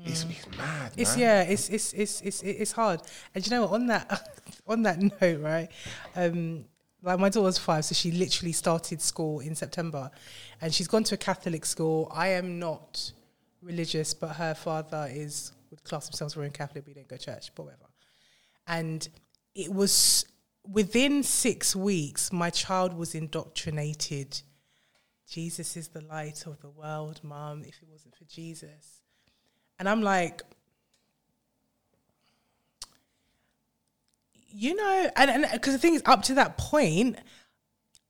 [0.05, 1.21] it's, it's mad It's man.
[1.21, 3.03] yeah, it's it's it's it's it's hard.
[3.35, 3.73] And you know what?
[3.73, 4.29] On that
[4.67, 5.69] on that note, right?
[6.15, 6.65] Um,
[7.03, 10.11] like my daughter's five, so she literally started school in September,
[10.61, 12.11] and she's gone to a Catholic school.
[12.15, 13.13] I am not
[13.63, 16.87] religious, but her father is would class themselves Roman Catholic.
[16.87, 17.87] We don't go to church, but whatever.
[18.67, 19.09] And
[19.55, 20.27] it was
[20.67, 24.43] within six weeks, my child was indoctrinated.
[25.29, 27.63] Jesus is the light of the world, mum.
[27.67, 29.03] If it wasn't for Jesus,
[29.79, 30.43] and I'm like,
[34.51, 37.17] you know, and and because the thing is, up to that point,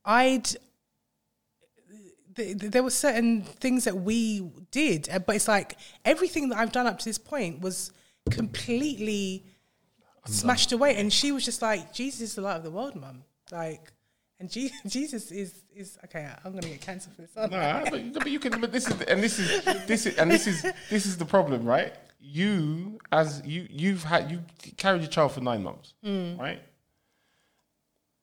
[0.03, 0.45] I'd
[2.35, 6.57] th- th- there were certain things that we did, uh, but it's like everything that
[6.57, 7.91] I've done up to this point was
[8.31, 9.45] completely
[10.25, 10.95] smashed away.
[10.95, 13.91] And she was just like, "Jesus is the light of the world, mum." Like,
[14.39, 16.29] and Je- Jesus is is okay.
[16.43, 17.31] I'm gonna get cancer for this.
[17.35, 17.47] I?
[17.47, 18.59] Nah, but, but you can.
[18.59, 21.65] But this is and this is this is and this is this is the problem,
[21.65, 21.93] right?
[22.19, 24.43] You as you you've had you
[24.77, 26.37] carried your child for nine months, mm.
[26.39, 26.61] right?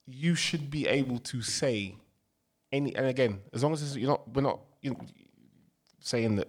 [0.07, 1.97] You should be able to say
[2.73, 2.95] any.
[2.95, 5.01] And again, as long as you're not, we're not you know,
[6.01, 6.49] saying that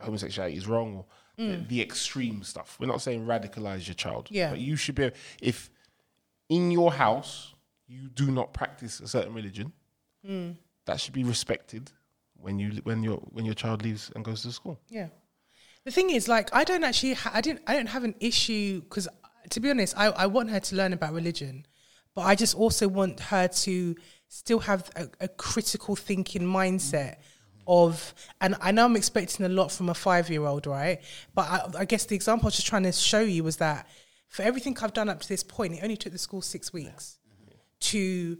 [0.00, 1.04] homosexuality is wrong or
[1.36, 1.68] the, mm.
[1.68, 2.76] the extreme stuff.
[2.78, 4.28] We're not saying radicalize your child.
[4.30, 4.50] Yeah.
[4.50, 5.10] but you should be
[5.42, 5.70] if
[6.48, 7.53] in your house
[7.86, 9.72] you do not practice a certain religion
[10.24, 10.52] hmm.
[10.86, 11.90] that should be respected
[12.34, 14.80] when you when your when your child leaves and goes to school.
[14.88, 15.08] Yeah.
[15.84, 18.80] The thing is, like, I don't actually, ha- I didn't, I don't have an issue
[18.80, 19.06] because,
[19.50, 21.66] to be honest, I, I want her to learn about religion,
[22.14, 23.94] but I just also want her to
[24.28, 27.16] still have a, a critical thinking mindset
[27.66, 31.02] of, and I know I'm expecting a lot from a five year old, right?
[31.34, 33.86] But I, I guess the example I was just trying to show you was that
[34.28, 37.18] for everything I've done up to this point, it only took the school six weeks
[37.80, 38.38] to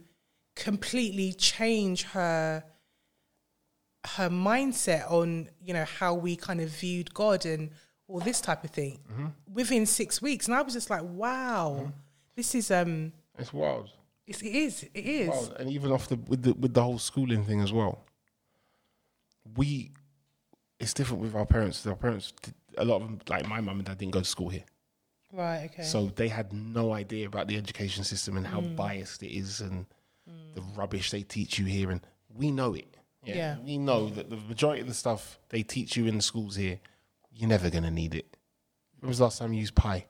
[0.56, 2.64] completely change her
[4.16, 7.70] her mindset on you know how we kind of viewed God and
[8.06, 9.00] all this type of thing
[9.52, 11.90] within six weeks, and I was just like, wow,
[12.36, 13.90] this is um, It's wild.
[14.26, 15.56] it's, it is, it is, wild.
[15.58, 18.04] And even off the with the with the whole schooling thing as well.
[19.56, 19.90] We,
[20.80, 21.86] it's different with our parents.
[21.86, 24.24] Our parents, did- a lot of them, like my mum and dad, didn't go to
[24.24, 24.64] school here,
[25.34, 25.70] right?
[25.72, 28.76] Okay, so they had no idea about the education system and how mm.
[28.76, 29.86] biased it is and
[30.54, 31.90] the rubbish they teach you here.
[31.90, 32.00] And
[32.34, 32.96] we know it.
[33.24, 33.56] Yeah.
[33.64, 36.78] we know that the majority of the stuff they teach you in the schools here,
[37.32, 38.36] you're never gonna need it.
[39.00, 40.06] When was the last time you used pi?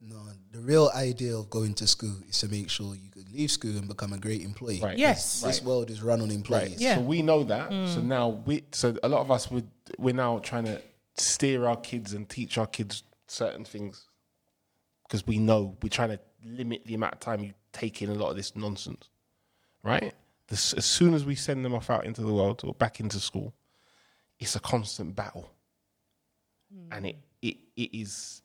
[0.00, 0.16] No,
[0.50, 3.76] the real idea of going to school is to make sure you could leave school
[3.76, 4.80] and become a great employee.
[4.82, 4.98] Right.
[4.98, 6.62] yes, This world is run on employees.
[6.62, 6.72] Right.
[6.72, 6.82] employees.
[6.82, 6.96] Yeah.
[6.96, 7.70] So we know that.
[7.70, 8.04] So mm.
[8.04, 9.68] now we so a lot of us would
[9.98, 10.80] we're now trying to
[11.16, 14.08] steer our kids and teach our kids certain things
[15.04, 18.14] because we know we're trying to limit the amount of time you take in a
[18.14, 19.08] lot of this nonsense.
[19.82, 20.14] Right?
[20.48, 23.20] This, as soon as we send them off out into the world or back into
[23.20, 23.54] school,
[24.38, 25.50] it's a constant battle.
[26.72, 26.92] Hmm.
[26.92, 28.42] And it it, it is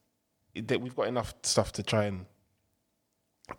[0.53, 2.25] it, that we've got enough stuff to try and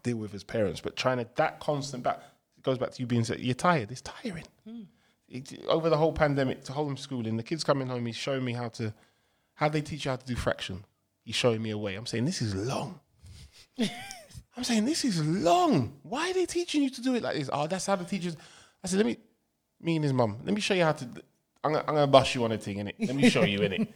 [0.02, 2.22] deal with as parents, but trying to that constant battle
[2.60, 3.90] it goes back to you being so you're tired.
[3.90, 4.44] It's tiring.
[4.68, 4.82] Hmm.
[5.28, 8.68] It, over the whole pandemic, to homeschooling, the kids coming home, he's showing me how
[8.70, 8.92] to
[9.54, 10.84] how they teach you how to do fraction.
[11.24, 11.94] He's showing me a way.
[11.94, 12.98] I'm saying this is long.
[14.56, 15.94] I'm saying this is long.
[16.02, 17.48] Why are they teaching you to do it like this?
[17.52, 18.36] Oh, that's how the teachers.
[18.82, 19.16] I said, let me,
[19.80, 21.04] me and his mum, let me show you how to.
[21.62, 22.94] I'm gonna, I'm gonna bust you on a thing, innit?
[23.06, 23.88] Let me show you, innit?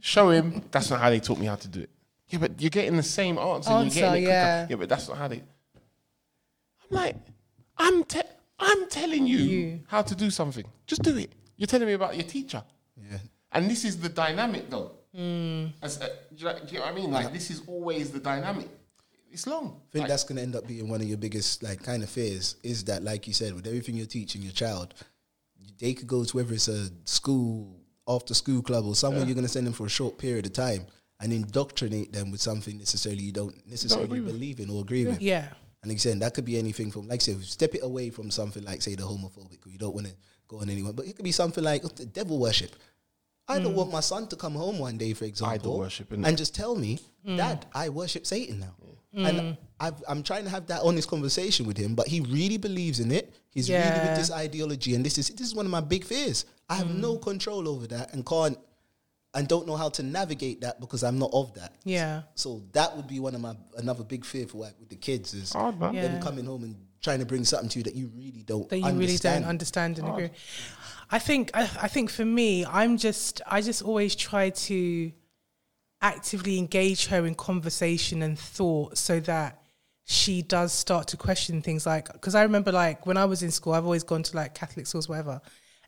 [0.00, 0.62] show him.
[0.70, 1.90] That's not how they taught me how to do it.
[2.28, 3.70] Yeah, but you're getting the same answer.
[3.70, 4.30] Answer, you're getting it quicker.
[4.30, 4.66] yeah.
[4.70, 5.36] Yeah, but that's not how they.
[5.36, 7.16] I'm like,
[7.78, 8.20] I'm te-
[8.58, 9.80] I'm telling you, You.
[9.86, 10.64] how to do something.
[10.86, 11.32] Just do it.
[11.56, 12.62] You're telling me about your teacher.
[12.96, 13.18] Yeah.
[13.52, 14.92] And this is the dynamic, though.
[15.14, 15.66] Hmm.
[15.82, 17.10] As, uh, do, you, do you know what I mean?
[17.12, 18.68] Like, this is always the dynamic.
[19.30, 19.66] It's long.
[19.66, 22.02] I think Like, that's going to end up being one of your biggest like kind
[22.02, 24.94] of fears is that like you said with everything you're teaching your child
[25.80, 27.74] they could go to whether it's a school
[28.06, 30.52] after school club or somewhere you're going to send them for a short period of
[30.52, 30.86] time
[31.20, 34.32] and indoctrinate them with something necessarily you don't necessarily agree with.
[34.34, 35.48] believe in or agree with Yeah.
[35.82, 38.10] and like I said, that could be anything from, like I said, step it away
[38.10, 40.12] from something like, say, the homophobic, or you don't want to
[40.46, 42.76] go on anyone, but it could be something like the devil worship.
[43.48, 46.54] I don't want my son to come home one day, for example, worship, and just
[46.54, 46.98] tell me,
[47.36, 48.74] Dad, I worship Satan now.
[49.16, 52.98] And I've, I'm trying to have that honest conversation with him, but he really believes
[53.00, 53.32] in it.
[53.50, 56.46] He's really with this ideology, and this is this is one of my big fears.
[56.68, 58.58] I have no control over that, and can't
[59.34, 61.74] and don't know how to navigate that because I'm not of that.
[61.84, 62.22] Yeah.
[62.34, 65.34] So that would be one of my another big fear for like with the kids
[65.34, 65.52] is.
[65.94, 66.02] Yeah.
[66.02, 68.78] them coming home and trying to bring something to you that you really don't that
[68.78, 70.30] you really don't understand and agree.
[71.10, 75.12] I think I, I think for me, I'm just I just always try to
[76.00, 79.60] actively engage her in conversation and thought so that
[80.06, 83.50] she does start to question things like because I remember like when I was in
[83.50, 85.40] school, I've always gone to like Catholic schools, whatever,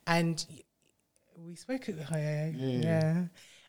[0.07, 0.45] and
[1.37, 1.89] we spoke.
[1.89, 3.25] at- the yeah, yeah, yeah.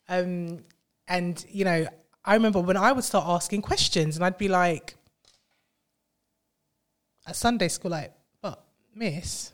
[0.09, 0.63] Um,
[1.07, 1.87] and you know,
[2.23, 4.95] I remember when I would start asking questions, and I'd be like,
[7.27, 8.63] at Sunday school, like, but
[8.95, 9.53] Miss,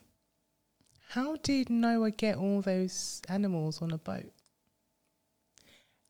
[1.09, 4.31] how did Noah get all those animals on a boat?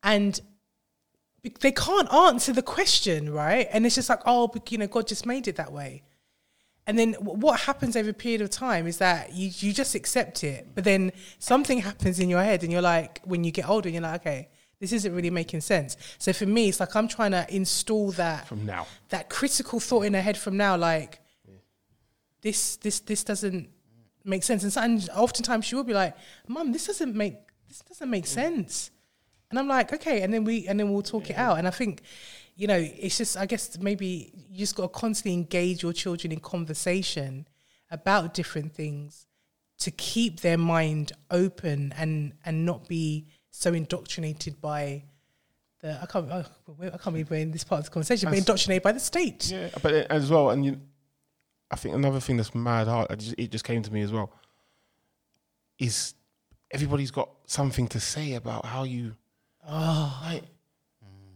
[0.03, 0.39] And
[1.59, 3.67] they can't answer the question, right?
[3.71, 6.03] And it's just like, oh, but, you know, God just made it that way.
[6.85, 9.95] And then wh- what happens over a period of time is that you, you just
[9.95, 10.67] accept it.
[10.75, 14.01] But then something happens in your head, and you're like, when you get older, you're
[14.01, 14.49] like, okay,
[14.79, 15.95] this isn't really making sense.
[16.17, 18.85] So for me, it's like I'm trying to install that From now.
[19.09, 21.19] that critical thought in her head from now, like
[22.43, 23.69] this, this, this doesn't
[24.23, 24.63] make sense.
[24.63, 26.15] And sometimes, oftentimes, she will be like,
[26.47, 27.35] "Mom, this doesn't make
[27.67, 28.91] this doesn't make sense."
[29.49, 31.57] And I'm like, "Okay," and then we and then we'll talk it out.
[31.57, 32.01] And I think,
[32.55, 36.31] you know, it's just I guess maybe you just got to constantly engage your children
[36.31, 37.47] in conversation
[37.91, 39.27] about different things
[39.79, 45.03] to keep their mind open and and not be so indoctrinated by
[45.81, 46.43] the I can't I
[46.97, 49.51] can't believe we're in this part of the conversation, but indoctrinated by the state.
[49.51, 50.79] Yeah, but uh, as well, and you,
[51.73, 53.07] I think another thing that's mad hard.
[53.11, 54.31] I just, it just came to me as well.
[55.79, 56.13] Is
[56.71, 59.15] everybody's got something to say about how you,
[59.67, 60.43] Oh, like,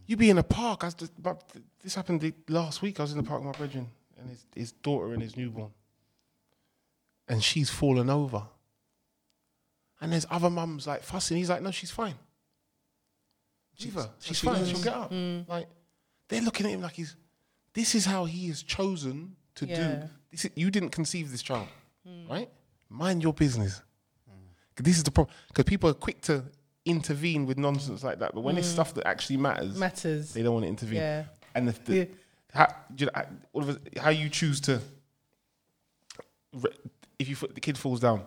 [0.06, 0.80] you be in a park.
[0.80, 1.42] The, but
[1.82, 2.98] this happened last week.
[3.00, 5.70] I was in the park with my brethren and his his daughter and his newborn,
[7.28, 8.42] and she's fallen over.
[10.00, 11.36] And there's other mums like fussing.
[11.38, 12.14] He's like, no, she's fine.
[13.94, 14.10] Her.
[14.20, 14.64] She's fine.
[14.66, 15.12] She'll get up.
[15.48, 15.68] Like
[16.28, 17.16] they're looking at him like he's.
[17.74, 19.76] This is how he is chosen to Yeah.
[19.94, 20.08] do.
[20.30, 21.68] This is, you didn't conceive this child,
[22.28, 22.48] right?
[22.88, 23.82] Mind your business.
[24.74, 25.34] 'Cause This is the problem.
[25.48, 26.44] Because people are quick to
[26.84, 28.72] intervene with nonsense like that, but when it's mm.
[28.72, 30.32] stuff that actually matters, matters.
[30.32, 31.00] they don't want to intervene.
[31.00, 31.24] Yeah.
[31.54, 32.04] And the, the Yeah.
[32.54, 33.12] how, you know,
[33.52, 34.80] all of us, how you choose to,
[37.18, 38.24] if you the kid falls down,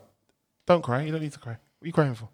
[0.66, 1.04] don't cry.
[1.04, 1.54] You don't need to cry.
[1.54, 2.30] What are you crying for?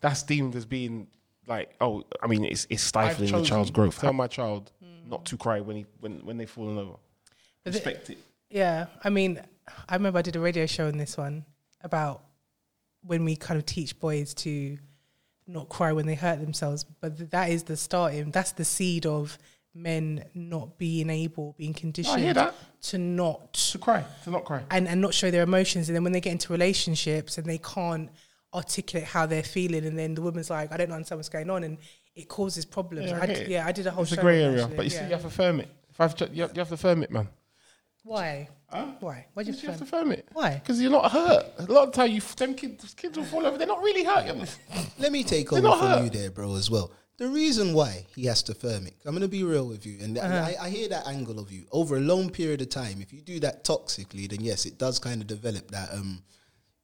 [0.00, 1.06] That's deemed as being
[1.46, 3.98] like, oh, I mean, it's it's stifling the child's growth.
[4.00, 4.72] Tell my child
[5.06, 6.94] not to cry when he when when they fallen over.
[7.62, 8.18] But the- Respect it.
[8.54, 9.40] Yeah, I mean,
[9.88, 11.44] I remember I did a radio show in this one
[11.82, 12.22] about
[13.02, 14.78] when we kind of teach boys to
[15.48, 18.30] not cry when they hurt themselves, but th- that is the starting.
[18.30, 19.36] That's the seed of
[19.74, 22.22] men not being able, being conditioned
[22.82, 24.62] to not To cry, to not cry.
[24.70, 25.88] and and not show their emotions.
[25.88, 28.08] And then when they get into relationships and they can't
[28.54, 31.64] articulate how they're feeling, and then the woman's like, "I don't understand what's going on,"
[31.64, 31.76] and
[32.14, 33.10] it causes problems.
[33.10, 34.84] Yeah, I I d- yeah, I did a whole It's a grey area, actually, but
[34.84, 35.68] you see, you have to firm it.
[35.90, 37.28] If I've, you have, you have to firm it, man.
[38.04, 38.48] Why?
[39.00, 39.26] Why?
[39.32, 40.02] Why do you You have have to to firm?
[40.08, 40.28] firm it.
[40.32, 40.54] Why?
[40.54, 41.46] Because you're not hurt.
[41.58, 43.56] A lot of the time, you f- them kids, kids will fall over.
[43.56, 44.26] They're not really hurt.
[44.98, 46.04] Let me take They're over not from hurt.
[46.04, 46.92] you there, bro, as well.
[47.16, 49.98] The reason why he has to firm it, I'm going to be real with you,
[50.02, 50.34] and Uh-huh.
[50.60, 51.64] I, I hear that angle of you.
[51.70, 54.98] Over a long period of time, if you do that toxically, then yes, it does
[54.98, 55.92] kind of develop that.
[55.92, 56.22] Um,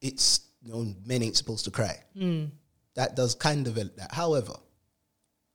[0.01, 1.99] it's you know, men ain't supposed to cry.
[2.17, 2.45] Hmm.
[2.95, 4.13] That does kind of develop that.
[4.15, 4.53] However,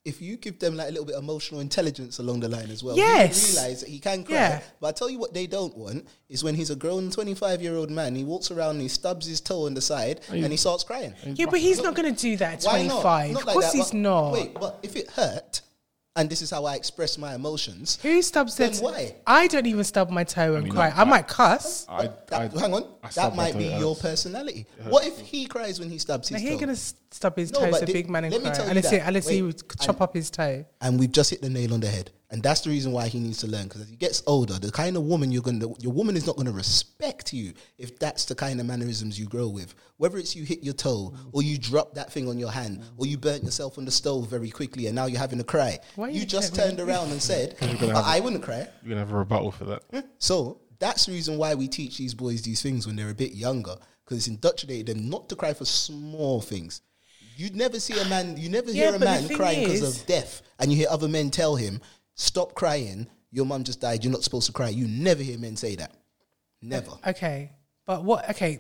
[0.05, 2.83] if you give them like a little bit of emotional intelligence along the line as
[2.83, 3.53] well, Yes.
[3.53, 4.35] he realize that he can cry.
[4.35, 4.61] Yeah.
[4.79, 7.75] But I tell you what they don't want is when he's a grown 25 year
[7.75, 10.57] old man, he walks around and he stubs his toe on the side and he
[10.57, 11.15] starts crying.
[11.25, 13.27] Yeah, but he's not going to do that at Why 25.
[13.31, 13.33] not?
[13.33, 14.31] Not of course that, he's but- not.
[14.33, 15.61] Wait, but if it hurt,
[16.17, 17.99] and this is how I express my emotions.
[18.01, 19.15] Who stubs their Then t- why?
[19.28, 20.89] I don't even stub my toe and mean, cry.
[20.95, 21.86] I- I, might cuss.
[21.89, 24.01] I, But that, I- hang on, I that might be your hurts.
[24.01, 24.65] personality.
[24.88, 26.65] What if he cries when he stubs Now his he ain't toe?
[26.67, 28.63] gonna s- stub his No, toe, but so thi- big man and let me tell
[28.63, 29.08] you Unless, he, that.
[29.08, 30.65] unless he Wait, would chop and- up his toe.
[30.82, 32.12] and we've just hit the nail on the head.
[32.31, 33.65] And that's the reason why he needs to learn.
[33.67, 36.35] Because as he gets older, the kind of woman you're gonna, your woman is not
[36.38, 39.75] gonna respect you if that's the kind of mannerisms you grow with.
[39.97, 43.05] Whether it's you hit your toe, or you drop that thing on your hand, or
[43.05, 45.77] you burnt yourself on the stove very quickly, and now you're having to cry.
[45.95, 48.89] Why you you just getting- turned around and said, "But have I wouldn't cry." You're
[48.89, 49.83] gonna have a rebuttal for that.
[49.91, 49.99] Hmm?
[50.17, 53.33] So that's the reason why we teach these boys these things when they're a bit
[53.33, 56.81] younger, because it's indoctrinated them not to cry for small things.
[57.38, 60.41] You'd never see a man, you never Yeah, hear a man crying because of death,
[60.57, 61.81] and you hear other men tell him,
[62.15, 64.04] "Stop crying, your mum just died.
[64.04, 65.91] You're not supposed to cry." You never hear men say that.
[66.62, 66.91] Never.
[67.06, 67.51] Okay,
[67.86, 68.30] but what?
[68.32, 68.60] Okay,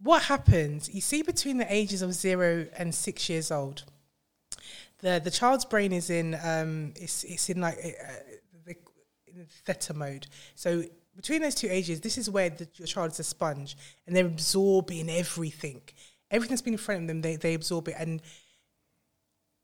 [0.00, 0.92] what happens?
[0.92, 3.84] You see, between the ages of zero and six years old,
[4.98, 8.12] the the child's brain is in um, it's it's in like uh,
[8.64, 8.76] the
[9.26, 10.26] in theta mode.
[10.54, 14.14] So between those two ages, this is where the, your child is a sponge, and
[14.14, 15.82] they're absorbing everything.
[16.30, 18.20] Everything that's been in front of them, they they absorb it, and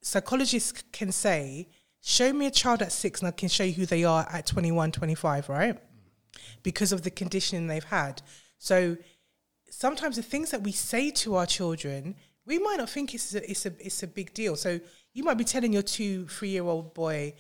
[0.03, 1.69] psychologists can say,
[2.03, 4.47] show me a child at six and I can show you who they are at
[4.47, 5.79] 21, 25, right?
[6.63, 8.21] Because of the conditioning they've had.
[8.59, 8.97] So
[9.71, 13.51] sometimes the things that we say to our children, we might not think it's a,
[13.51, 14.57] it's a, it's a big deal.
[14.57, 14.81] So
[15.15, 17.35] you might be telling your two, three year old boy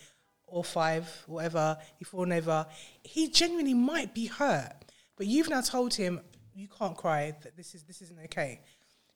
[0.46, 2.66] or five, whatever, he fallen over,
[3.03, 4.72] he genuinely might be hurt.
[5.16, 6.20] But you've now told him,
[6.55, 8.61] you can't cry, that this, is, this isn't okay.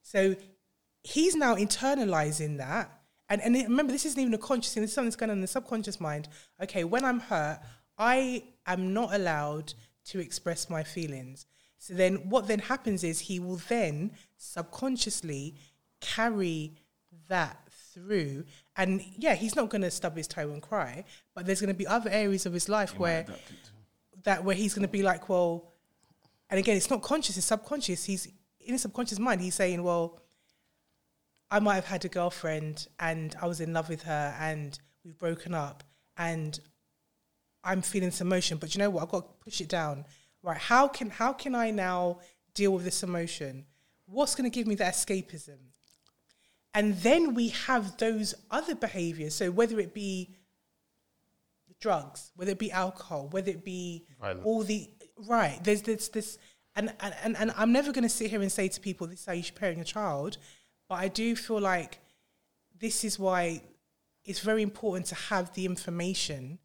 [0.03, 0.35] So
[1.03, 2.91] he's now internalizing that.
[3.29, 4.83] And, and it- remember, this isn't even a conscious thing.
[4.83, 6.29] This is something that's going on in the subconscious mind.
[6.63, 7.61] Okay, when I'm hurt,
[7.99, 9.75] I am not allowed
[10.07, 11.47] to express my feelings.
[11.79, 15.55] So then, what then happens is he will then subconsciously
[16.01, 16.75] carry
[17.29, 18.45] that through.
[18.77, 21.75] And yeah, he's not going to stub his toe and cry, but there's going to
[21.75, 23.27] be other areas of his life where
[24.25, 25.73] that where he's going to be like, well,
[26.51, 28.05] and again, it's not conscious; it's subconscious.
[28.05, 28.27] He's
[28.61, 29.41] in his subconscious mind.
[29.41, 30.21] He's saying, well,
[31.51, 35.19] I might have had a girlfriend and I was in love with her and we've
[35.19, 35.85] broken up
[36.17, 36.59] and
[37.63, 39.03] I'm feeling this emotion, but you know what?
[39.03, 40.05] I've got to push it down.
[40.43, 40.57] Right.
[40.57, 42.21] How can how can I now
[42.55, 43.67] deal with this emotion?
[44.07, 45.59] What's gonna give me that escapism?
[46.73, 49.35] And then we have those other behaviors.
[49.35, 50.37] So whether it be
[51.81, 54.45] drugs, whether it be alcohol, whether it be Violence.
[54.45, 54.89] all the
[55.27, 56.39] right, there's this this
[56.77, 59.33] and, and, and, I'm never gonna sit here and say to people this is how
[59.33, 60.37] you should parent your child,
[60.89, 61.99] but I do feel like
[62.79, 63.63] this is why
[64.25, 66.59] it's very important to have the information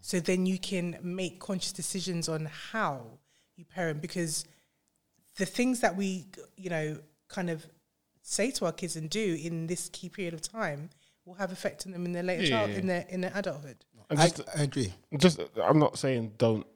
[0.00, 3.02] so then you can make conscious decisions on how
[3.56, 4.44] you parent because
[5.36, 7.66] the things that we you know kind of
[8.22, 10.90] say to our kids and do in this key period of time
[11.24, 13.32] will have effect on them in their later Yeah, child yeah, in their in their
[13.34, 13.76] adulthood
[14.10, 14.92] And I, just, I agree.
[15.18, 16.66] just, I'm not saying don't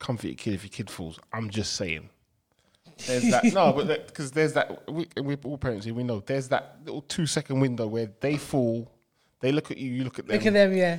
[0.00, 1.18] comfort your kid if your kid falls.
[1.32, 2.10] I'm just saying.
[3.06, 5.94] There's that no, but because there's that we, we're all parents here.
[5.94, 8.90] We know there's that little two second window where they fall,
[9.40, 10.36] they look at you, you look at them.
[10.36, 10.98] look at them yeah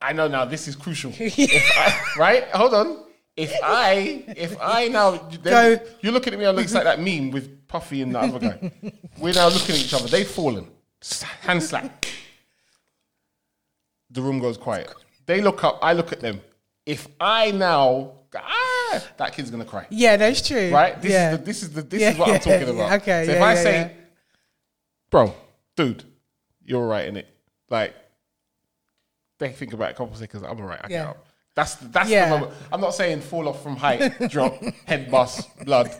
[0.00, 0.44] I know now.
[0.44, 2.44] This is crucial, I- right?
[2.50, 3.04] Hold on.
[3.36, 5.78] If I, if I now, Go.
[6.02, 6.44] you're looking at me.
[6.46, 8.70] I looks like that meme with Puffy and the other guy.
[9.18, 10.06] We're now looking at each other.
[10.06, 10.68] They've fallen.
[11.40, 12.06] Hand slap.
[14.10, 14.92] The room goes quiet.
[15.26, 15.78] They look up.
[15.82, 16.40] I look at them.
[16.86, 18.12] If I now,
[19.02, 19.86] ah, that kid's gonna cry.
[19.90, 21.00] yeah that's true Right?
[21.00, 22.74] This yeah is the, this is the this Yeah, is what yeah, I'm talking yeah.
[22.86, 22.92] about.
[23.02, 23.88] Okay, So if yeah, I say, yeah.
[25.10, 25.34] bro,
[25.76, 26.04] dude,
[26.64, 27.28] you're right in it.
[27.70, 27.94] Like
[29.38, 30.42] they think about it a couple seconds.
[30.42, 30.80] I'm all right.
[30.82, 30.98] I Yeah.
[31.04, 31.26] get up.
[31.54, 32.24] That's that's Yeah.
[32.28, 32.52] the moment.
[32.72, 34.54] I'm not saying fall off from height, drop,
[34.86, 35.90] head bust, blood.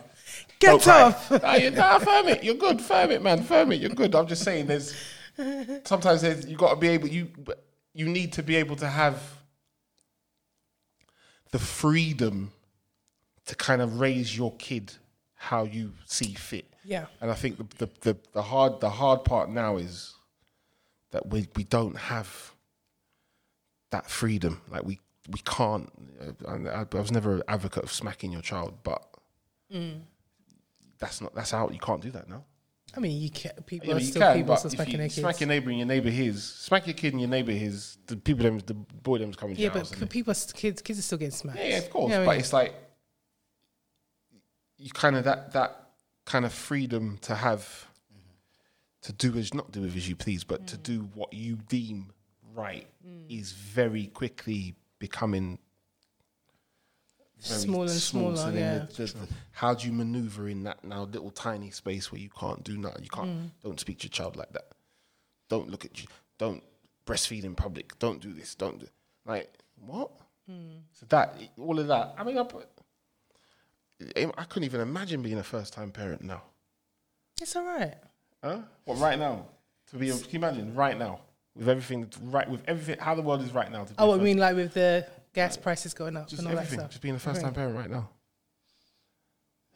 [0.59, 1.31] Get off.
[1.31, 2.43] Nah, you, nah, firm it.
[2.43, 2.81] You're good.
[2.81, 3.43] Firm it, man.
[3.43, 3.81] Firm it.
[3.81, 4.15] You're good.
[4.15, 4.67] I'm just saying.
[4.67, 4.95] There's
[5.83, 7.07] sometimes there's you got to be able.
[7.09, 7.29] You
[7.93, 9.21] you need to be able to have
[11.51, 12.51] the freedom
[13.45, 14.93] to kind of raise your kid
[15.35, 16.65] how you see fit.
[16.83, 17.05] Yeah.
[17.21, 20.13] And I think the the, the, the hard the hard part now is
[21.11, 22.53] that we we don't have
[23.91, 24.61] that freedom.
[24.69, 25.91] Like we we can't.
[26.47, 29.03] uh, I, I was never an advocate of smacking your child, but
[30.99, 31.73] that's not that's out.
[31.73, 32.43] You can't do that now.
[32.95, 35.19] I mean you can people Yeah, are still can, people still smacking you their kids
[35.19, 38.15] smack your neighbor and your neighbor his, smack your kid and your neighbor his, the
[38.15, 41.17] people them, the boy them's coming to yeah but people are- kids kids are still
[41.17, 42.11] getting smacked Yeah, yeah, of course.
[42.11, 42.39] You know what I but mean?
[42.39, 42.73] it's like
[44.77, 45.89] you kind of that that
[46.25, 47.87] kind of freedom to have
[49.01, 50.67] to do as not do as you please, but Mm.
[50.67, 52.11] to do what you deem
[52.53, 52.87] right
[53.29, 55.59] is very quickly becoming
[57.37, 58.35] very Smaller and small.
[58.35, 58.85] smaller, then yeah.
[58.85, 62.63] the- the- how do you maneuver in that now little tiny space where you can't
[62.63, 63.03] do nothing?
[63.03, 63.51] You can't Mm.
[63.61, 64.71] don't speak to your child like that.
[65.47, 66.07] don't look at you,
[66.39, 66.63] don't
[67.05, 68.87] breastfeed in public, don't do this, don't do
[69.25, 70.09] like what?
[70.47, 72.15] So that all of that.
[72.17, 72.67] I mean, I, put,
[74.15, 76.43] I couldn't even imagine being a first time parent now.
[77.41, 77.95] It's all right.
[78.43, 78.59] Huh?
[78.85, 79.47] What right now?
[79.91, 81.21] To be, can you imagine right now
[81.55, 83.83] with everything right with everything how the world is right now?
[83.83, 86.55] To be Oh, I mean, like with the gas prices going up just and all
[86.55, 86.89] that stuff.
[86.89, 88.09] just being a first time parent right now.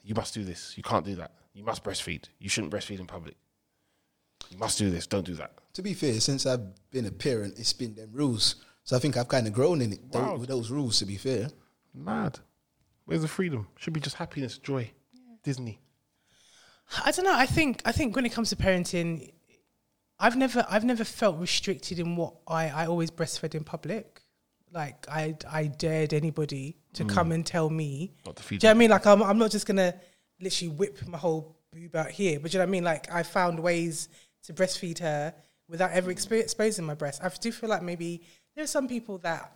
[0.03, 0.73] You must do this.
[0.77, 1.33] You can't do that.
[1.53, 2.25] You must breastfeed.
[2.39, 3.35] You shouldn't breastfeed in public.
[4.49, 5.05] You must do this.
[5.07, 5.51] Don't do that.
[5.73, 8.55] To be fair, since I've been a parent, it's been them rules.
[8.83, 10.37] So I think I've kind of grown in it tho- Wow.
[10.37, 10.97] with those rules.
[10.99, 11.49] To be fair,
[11.93, 12.39] Mad.
[13.09, 13.67] Where's the freedom?
[13.77, 14.91] Should be just happiness, joy.
[15.43, 15.79] Disney.
[17.03, 17.35] I don't know.
[17.35, 19.31] I think I think when it comes to parenting,
[20.19, 24.21] I've never I've never felt restricted in what I I always breastfed in public.
[24.71, 27.09] Like I I dared anybody to mm.
[27.09, 28.13] come and tell me.
[28.27, 28.89] Not feed Do you know what I mean?
[28.91, 29.95] Like I'm I'm not just gonna
[30.39, 32.39] literally whip my whole boob out here.
[32.39, 32.83] But do you know what I mean?
[32.83, 34.09] Like I found ways
[34.43, 35.33] to breastfeed her
[35.67, 37.23] without ever expo- exposing my breast.
[37.23, 38.21] I do feel like maybe
[38.55, 39.51] there are some people that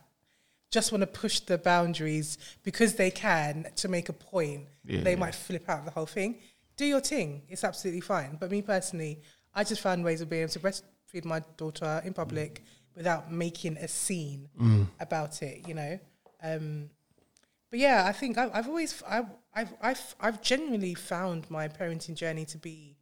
[0.74, 4.66] just want to push the boundaries because they can to make a point.
[4.84, 5.24] Yeah, they yeah.
[5.24, 6.40] might flip out the whole thing.
[6.76, 7.42] Do your thing.
[7.48, 8.36] It's absolutely fine.
[8.40, 9.20] But me personally,
[9.54, 12.96] I just found ways of being able to breastfeed my daughter in public mm.
[12.96, 14.86] without making a scene mm.
[14.98, 15.68] about it.
[15.68, 15.98] You know.
[16.42, 16.90] Um,
[17.70, 19.22] but yeah, I think I, I've always I,
[19.54, 22.96] I've I've I've genuinely found my parenting journey to be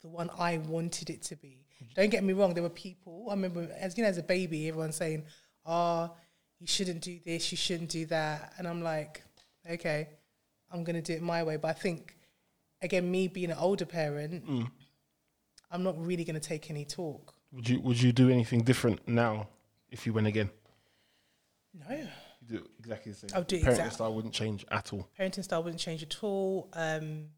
[0.00, 1.58] the one I wanted it to be.
[1.94, 2.54] Don't get me wrong.
[2.54, 5.24] There were people I remember as you know as a baby, everyone saying,
[5.66, 6.14] "Oh,
[6.62, 9.22] you shouldn't do this, you shouldn't do that," and I'm like,
[9.68, 10.08] "Okay,
[10.70, 12.16] I'm gonna do it my way." But I think
[12.80, 14.44] again, me being an older parent,
[15.72, 17.34] I'm not really gonna take any talk.
[17.52, 19.48] Would you Would you do anything different now
[19.90, 20.50] if you went again?
[21.74, 21.96] No,
[22.40, 23.30] You do exactly the same.
[23.34, 25.08] I'll do Parenting exact- style wouldn't change at all.
[25.18, 26.68] parenting style wouldn't change at all.
[26.74, 27.30] Um,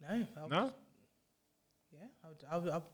[0.00, 0.72] no, I'll, No.
[1.92, 2.44] Yeah, I would.
[2.50, 2.93] I would, I would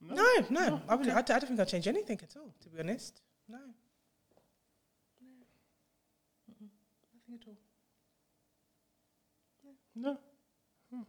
[0.00, 2.52] no, no, I, would, I, don't- I don't think I'd change anything at all.
[2.62, 3.64] To be honest, no, no,
[6.50, 6.68] Mm-mm.
[7.14, 7.56] nothing at all.
[9.94, 10.16] No.
[10.92, 11.02] Hmm.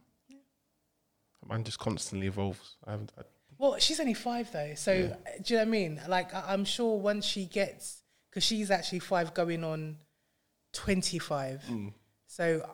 [1.48, 2.76] Mine just constantly evolves.
[2.86, 3.12] I haven't.
[3.18, 3.22] I,
[3.58, 4.96] Well, she's only five though, so uh,
[5.42, 6.00] do you know what I mean?
[6.08, 9.96] Like, I, I'm sure once she gets, because she's actually five, going on
[10.72, 11.62] twenty-five,
[12.26, 12.68] so uh,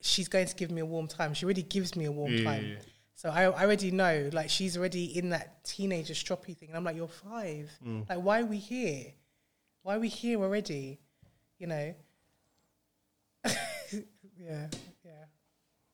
[0.00, 1.34] she's going to give me a warm time.
[1.34, 2.64] She already gives me a warm Yeah, time.
[2.64, 2.78] yeah, yeah.
[3.14, 6.84] So I, I already know, like she's already in that teenager stroppy thing, and I'm
[6.84, 7.70] like, you're five.
[7.82, 8.00] Hmm.
[8.08, 9.06] Like, why are we here?
[9.82, 10.98] Why are we here already?
[11.58, 11.94] You know?
[13.44, 14.66] yeah,
[15.04, 15.24] yeah.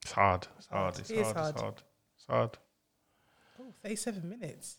[0.03, 0.47] it's hard.
[0.59, 0.99] It's hard.
[0.99, 1.37] It's It hard.
[1.37, 1.55] hard.
[1.55, 1.75] It's hard.
[2.17, 2.51] It's hard.
[3.61, 4.77] Oh, 37 minutes.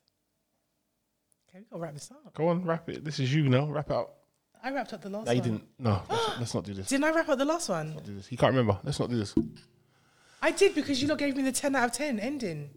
[1.50, 2.34] Okay, we gotta wrap this up.
[2.34, 3.04] Go on, wrap it.
[3.04, 3.66] This is you now.
[3.66, 4.16] Wrap it up.
[4.64, 5.64] I wrapped up the last No, you didn't.
[5.80, 6.88] No, let's, let's not do this.
[6.88, 7.98] Didn't I wrap up the last one?
[8.04, 8.32] do this.
[8.32, 8.80] You can't remember.
[8.84, 9.34] Let's not do this.
[10.42, 12.70] I did because you lot gave me the 10 out of 10 ending.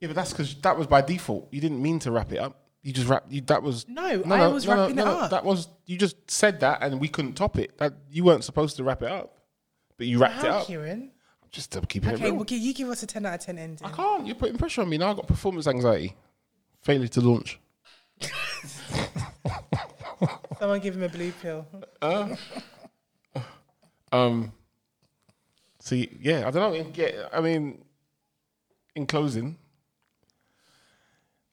[0.00, 1.48] Yeah, but that's because that was by default.
[1.52, 2.60] You didn't mean to wrap it up.
[2.82, 3.30] You just wrapped.
[3.32, 5.30] You, that was No, I was wrapping it up.
[5.30, 7.76] That was you just said that, and we couldn't top it.
[7.78, 9.36] That you weren't supposed to wrap it up,
[9.96, 10.66] but you wrapped it How, up.
[10.66, 11.10] Kieran?
[11.50, 12.36] Just to keep it Okay, real.
[12.36, 13.86] well, gi- you give us a 10 out of 10 ending.
[13.86, 14.26] I can't.
[14.26, 15.10] You're putting pressure on me now.
[15.10, 16.14] I've got performance anxiety.
[16.82, 17.58] Failure to launch.
[20.58, 21.66] Someone give him a blue pill.
[24.12, 24.52] Um.
[25.88, 26.92] See, yeah, I don't know.
[26.94, 27.82] Yeah, I mean,
[28.94, 29.56] in closing,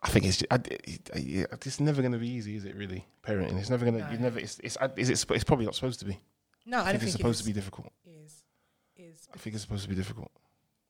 [0.04, 2.76] I think it's I, it, it's never going to be easy, is it?
[2.76, 3.58] Really, parenting.
[3.58, 4.12] It's never going to.
[4.12, 4.38] You never.
[4.38, 4.60] It's.
[4.62, 4.78] It's.
[4.98, 5.26] Is it?
[5.32, 6.20] It's probably not supposed to be.
[6.66, 7.94] No, I, I don't think think it's supposed it to be difficult.
[8.06, 8.44] is.
[8.98, 10.32] Is I think it's supposed to be difficult.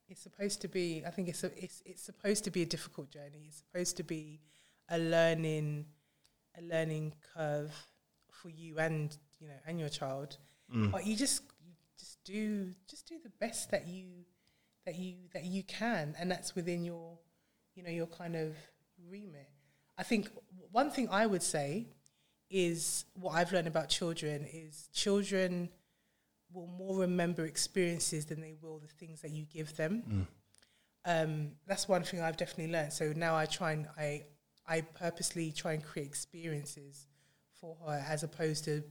[0.08, 1.04] it's supposed to be.
[1.06, 3.44] I think it's a, it's it's supposed to be a difficult journey.
[3.46, 4.40] It's supposed to be
[4.88, 5.86] a learning
[6.58, 7.72] a learning curve
[8.32, 10.38] for you and you know and your child.
[10.74, 10.90] Mm.
[10.90, 11.42] But you just
[11.98, 14.06] just do just do the best that you
[14.84, 17.18] that you that you can, and that's within your
[17.74, 18.56] you know your kind of
[19.10, 19.48] remit.
[19.98, 20.28] I think
[20.72, 21.88] one thing I would say
[22.50, 25.68] is what I've learned about children is children
[26.52, 30.28] will more remember experiences than they will the things that you give them.
[31.04, 32.92] Um, that's one thing I've definitely learned.
[32.92, 34.24] So now I try and I
[34.66, 37.06] I purposely try and create experiences
[37.60, 38.82] for her as opposed to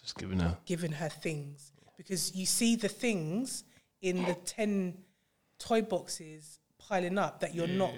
[0.00, 0.56] Just giving her.
[0.66, 3.64] giving her things because you see the things
[4.00, 4.96] in the 10
[5.58, 7.92] toy boxes piling up that you're not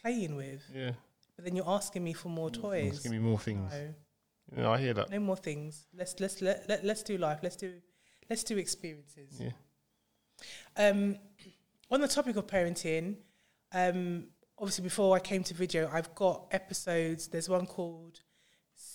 [0.00, 0.92] playing with Yeah.
[1.36, 3.70] but then you're asking me for more toys give me more things.
[3.72, 5.10] no, Yeah, I hear that.
[5.10, 7.74] no more things let's let's let, let, let's do life let's do
[8.28, 9.50] let's do experiences Yeah.
[10.76, 11.16] um
[11.90, 13.16] on the topic of parenting
[13.72, 18.20] um obviously before I came to video I've got episodes there's one called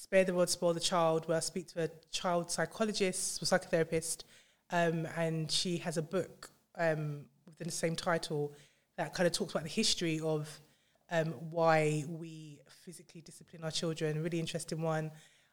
[0.06, 4.24] Spare the Rod, Spoil the Child, where I speak to a child psychologist or psychotherapist,
[4.70, 8.53] um, and she has a book um, within the same title
[8.97, 10.62] that kind of talks about the history of
[11.10, 14.22] um, why we physically discipline our children.
[14.22, 15.10] Really interesting one.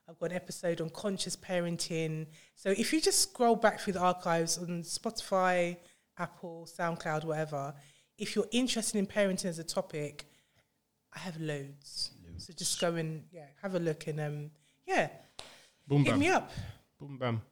[0.07, 2.27] I've got an episode on conscious parenting.
[2.55, 5.79] So if you just scroll back through the archives on Spotify,
[6.19, 7.73] Apple, SoundCloud, whatever,
[8.19, 10.27] if you're interested in parenting as a topic,
[11.17, 12.11] I have loads.
[12.37, 14.51] So just go and yeah, have a look and um,
[14.87, 15.09] yeah,
[15.87, 16.21] Boom hit bam.
[16.21, 16.51] me up.
[16.99, 17.43] Boom bam.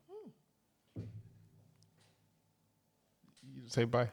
[3.43, 4.09] You say bye.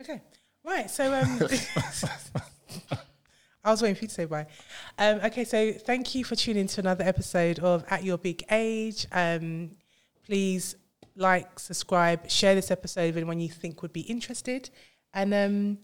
[0.00, 0.20] Okay.
[0.64, 0.90] Right.
[0.90, 1.40] So um
[3.64, 4.46] I was waiting for you to say bye.
[4.98, 9.06] Um, okay, so thank you for tuning to another episode of At Your Big Age.
[9.12, 9.76] Um,
[10.26, 10.74] please
[11.14, 14.70] like, subscribe, share this episode with anyone you think would be interested.
[15.14, 15.78] And um,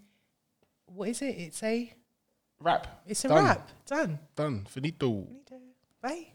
[0.86, 1.36] what is it?
[1.36, 1.92] It's a
[2.60, 3.02] Wrap.
[3.06, 3.44] it's a Done.
[3.44, 3.70] wrap.
[3.86, 4.18] Done.
[4.34, 4.66] Done.
[4.68, 5.26] Finito.
[6.02, 6.26] Bye.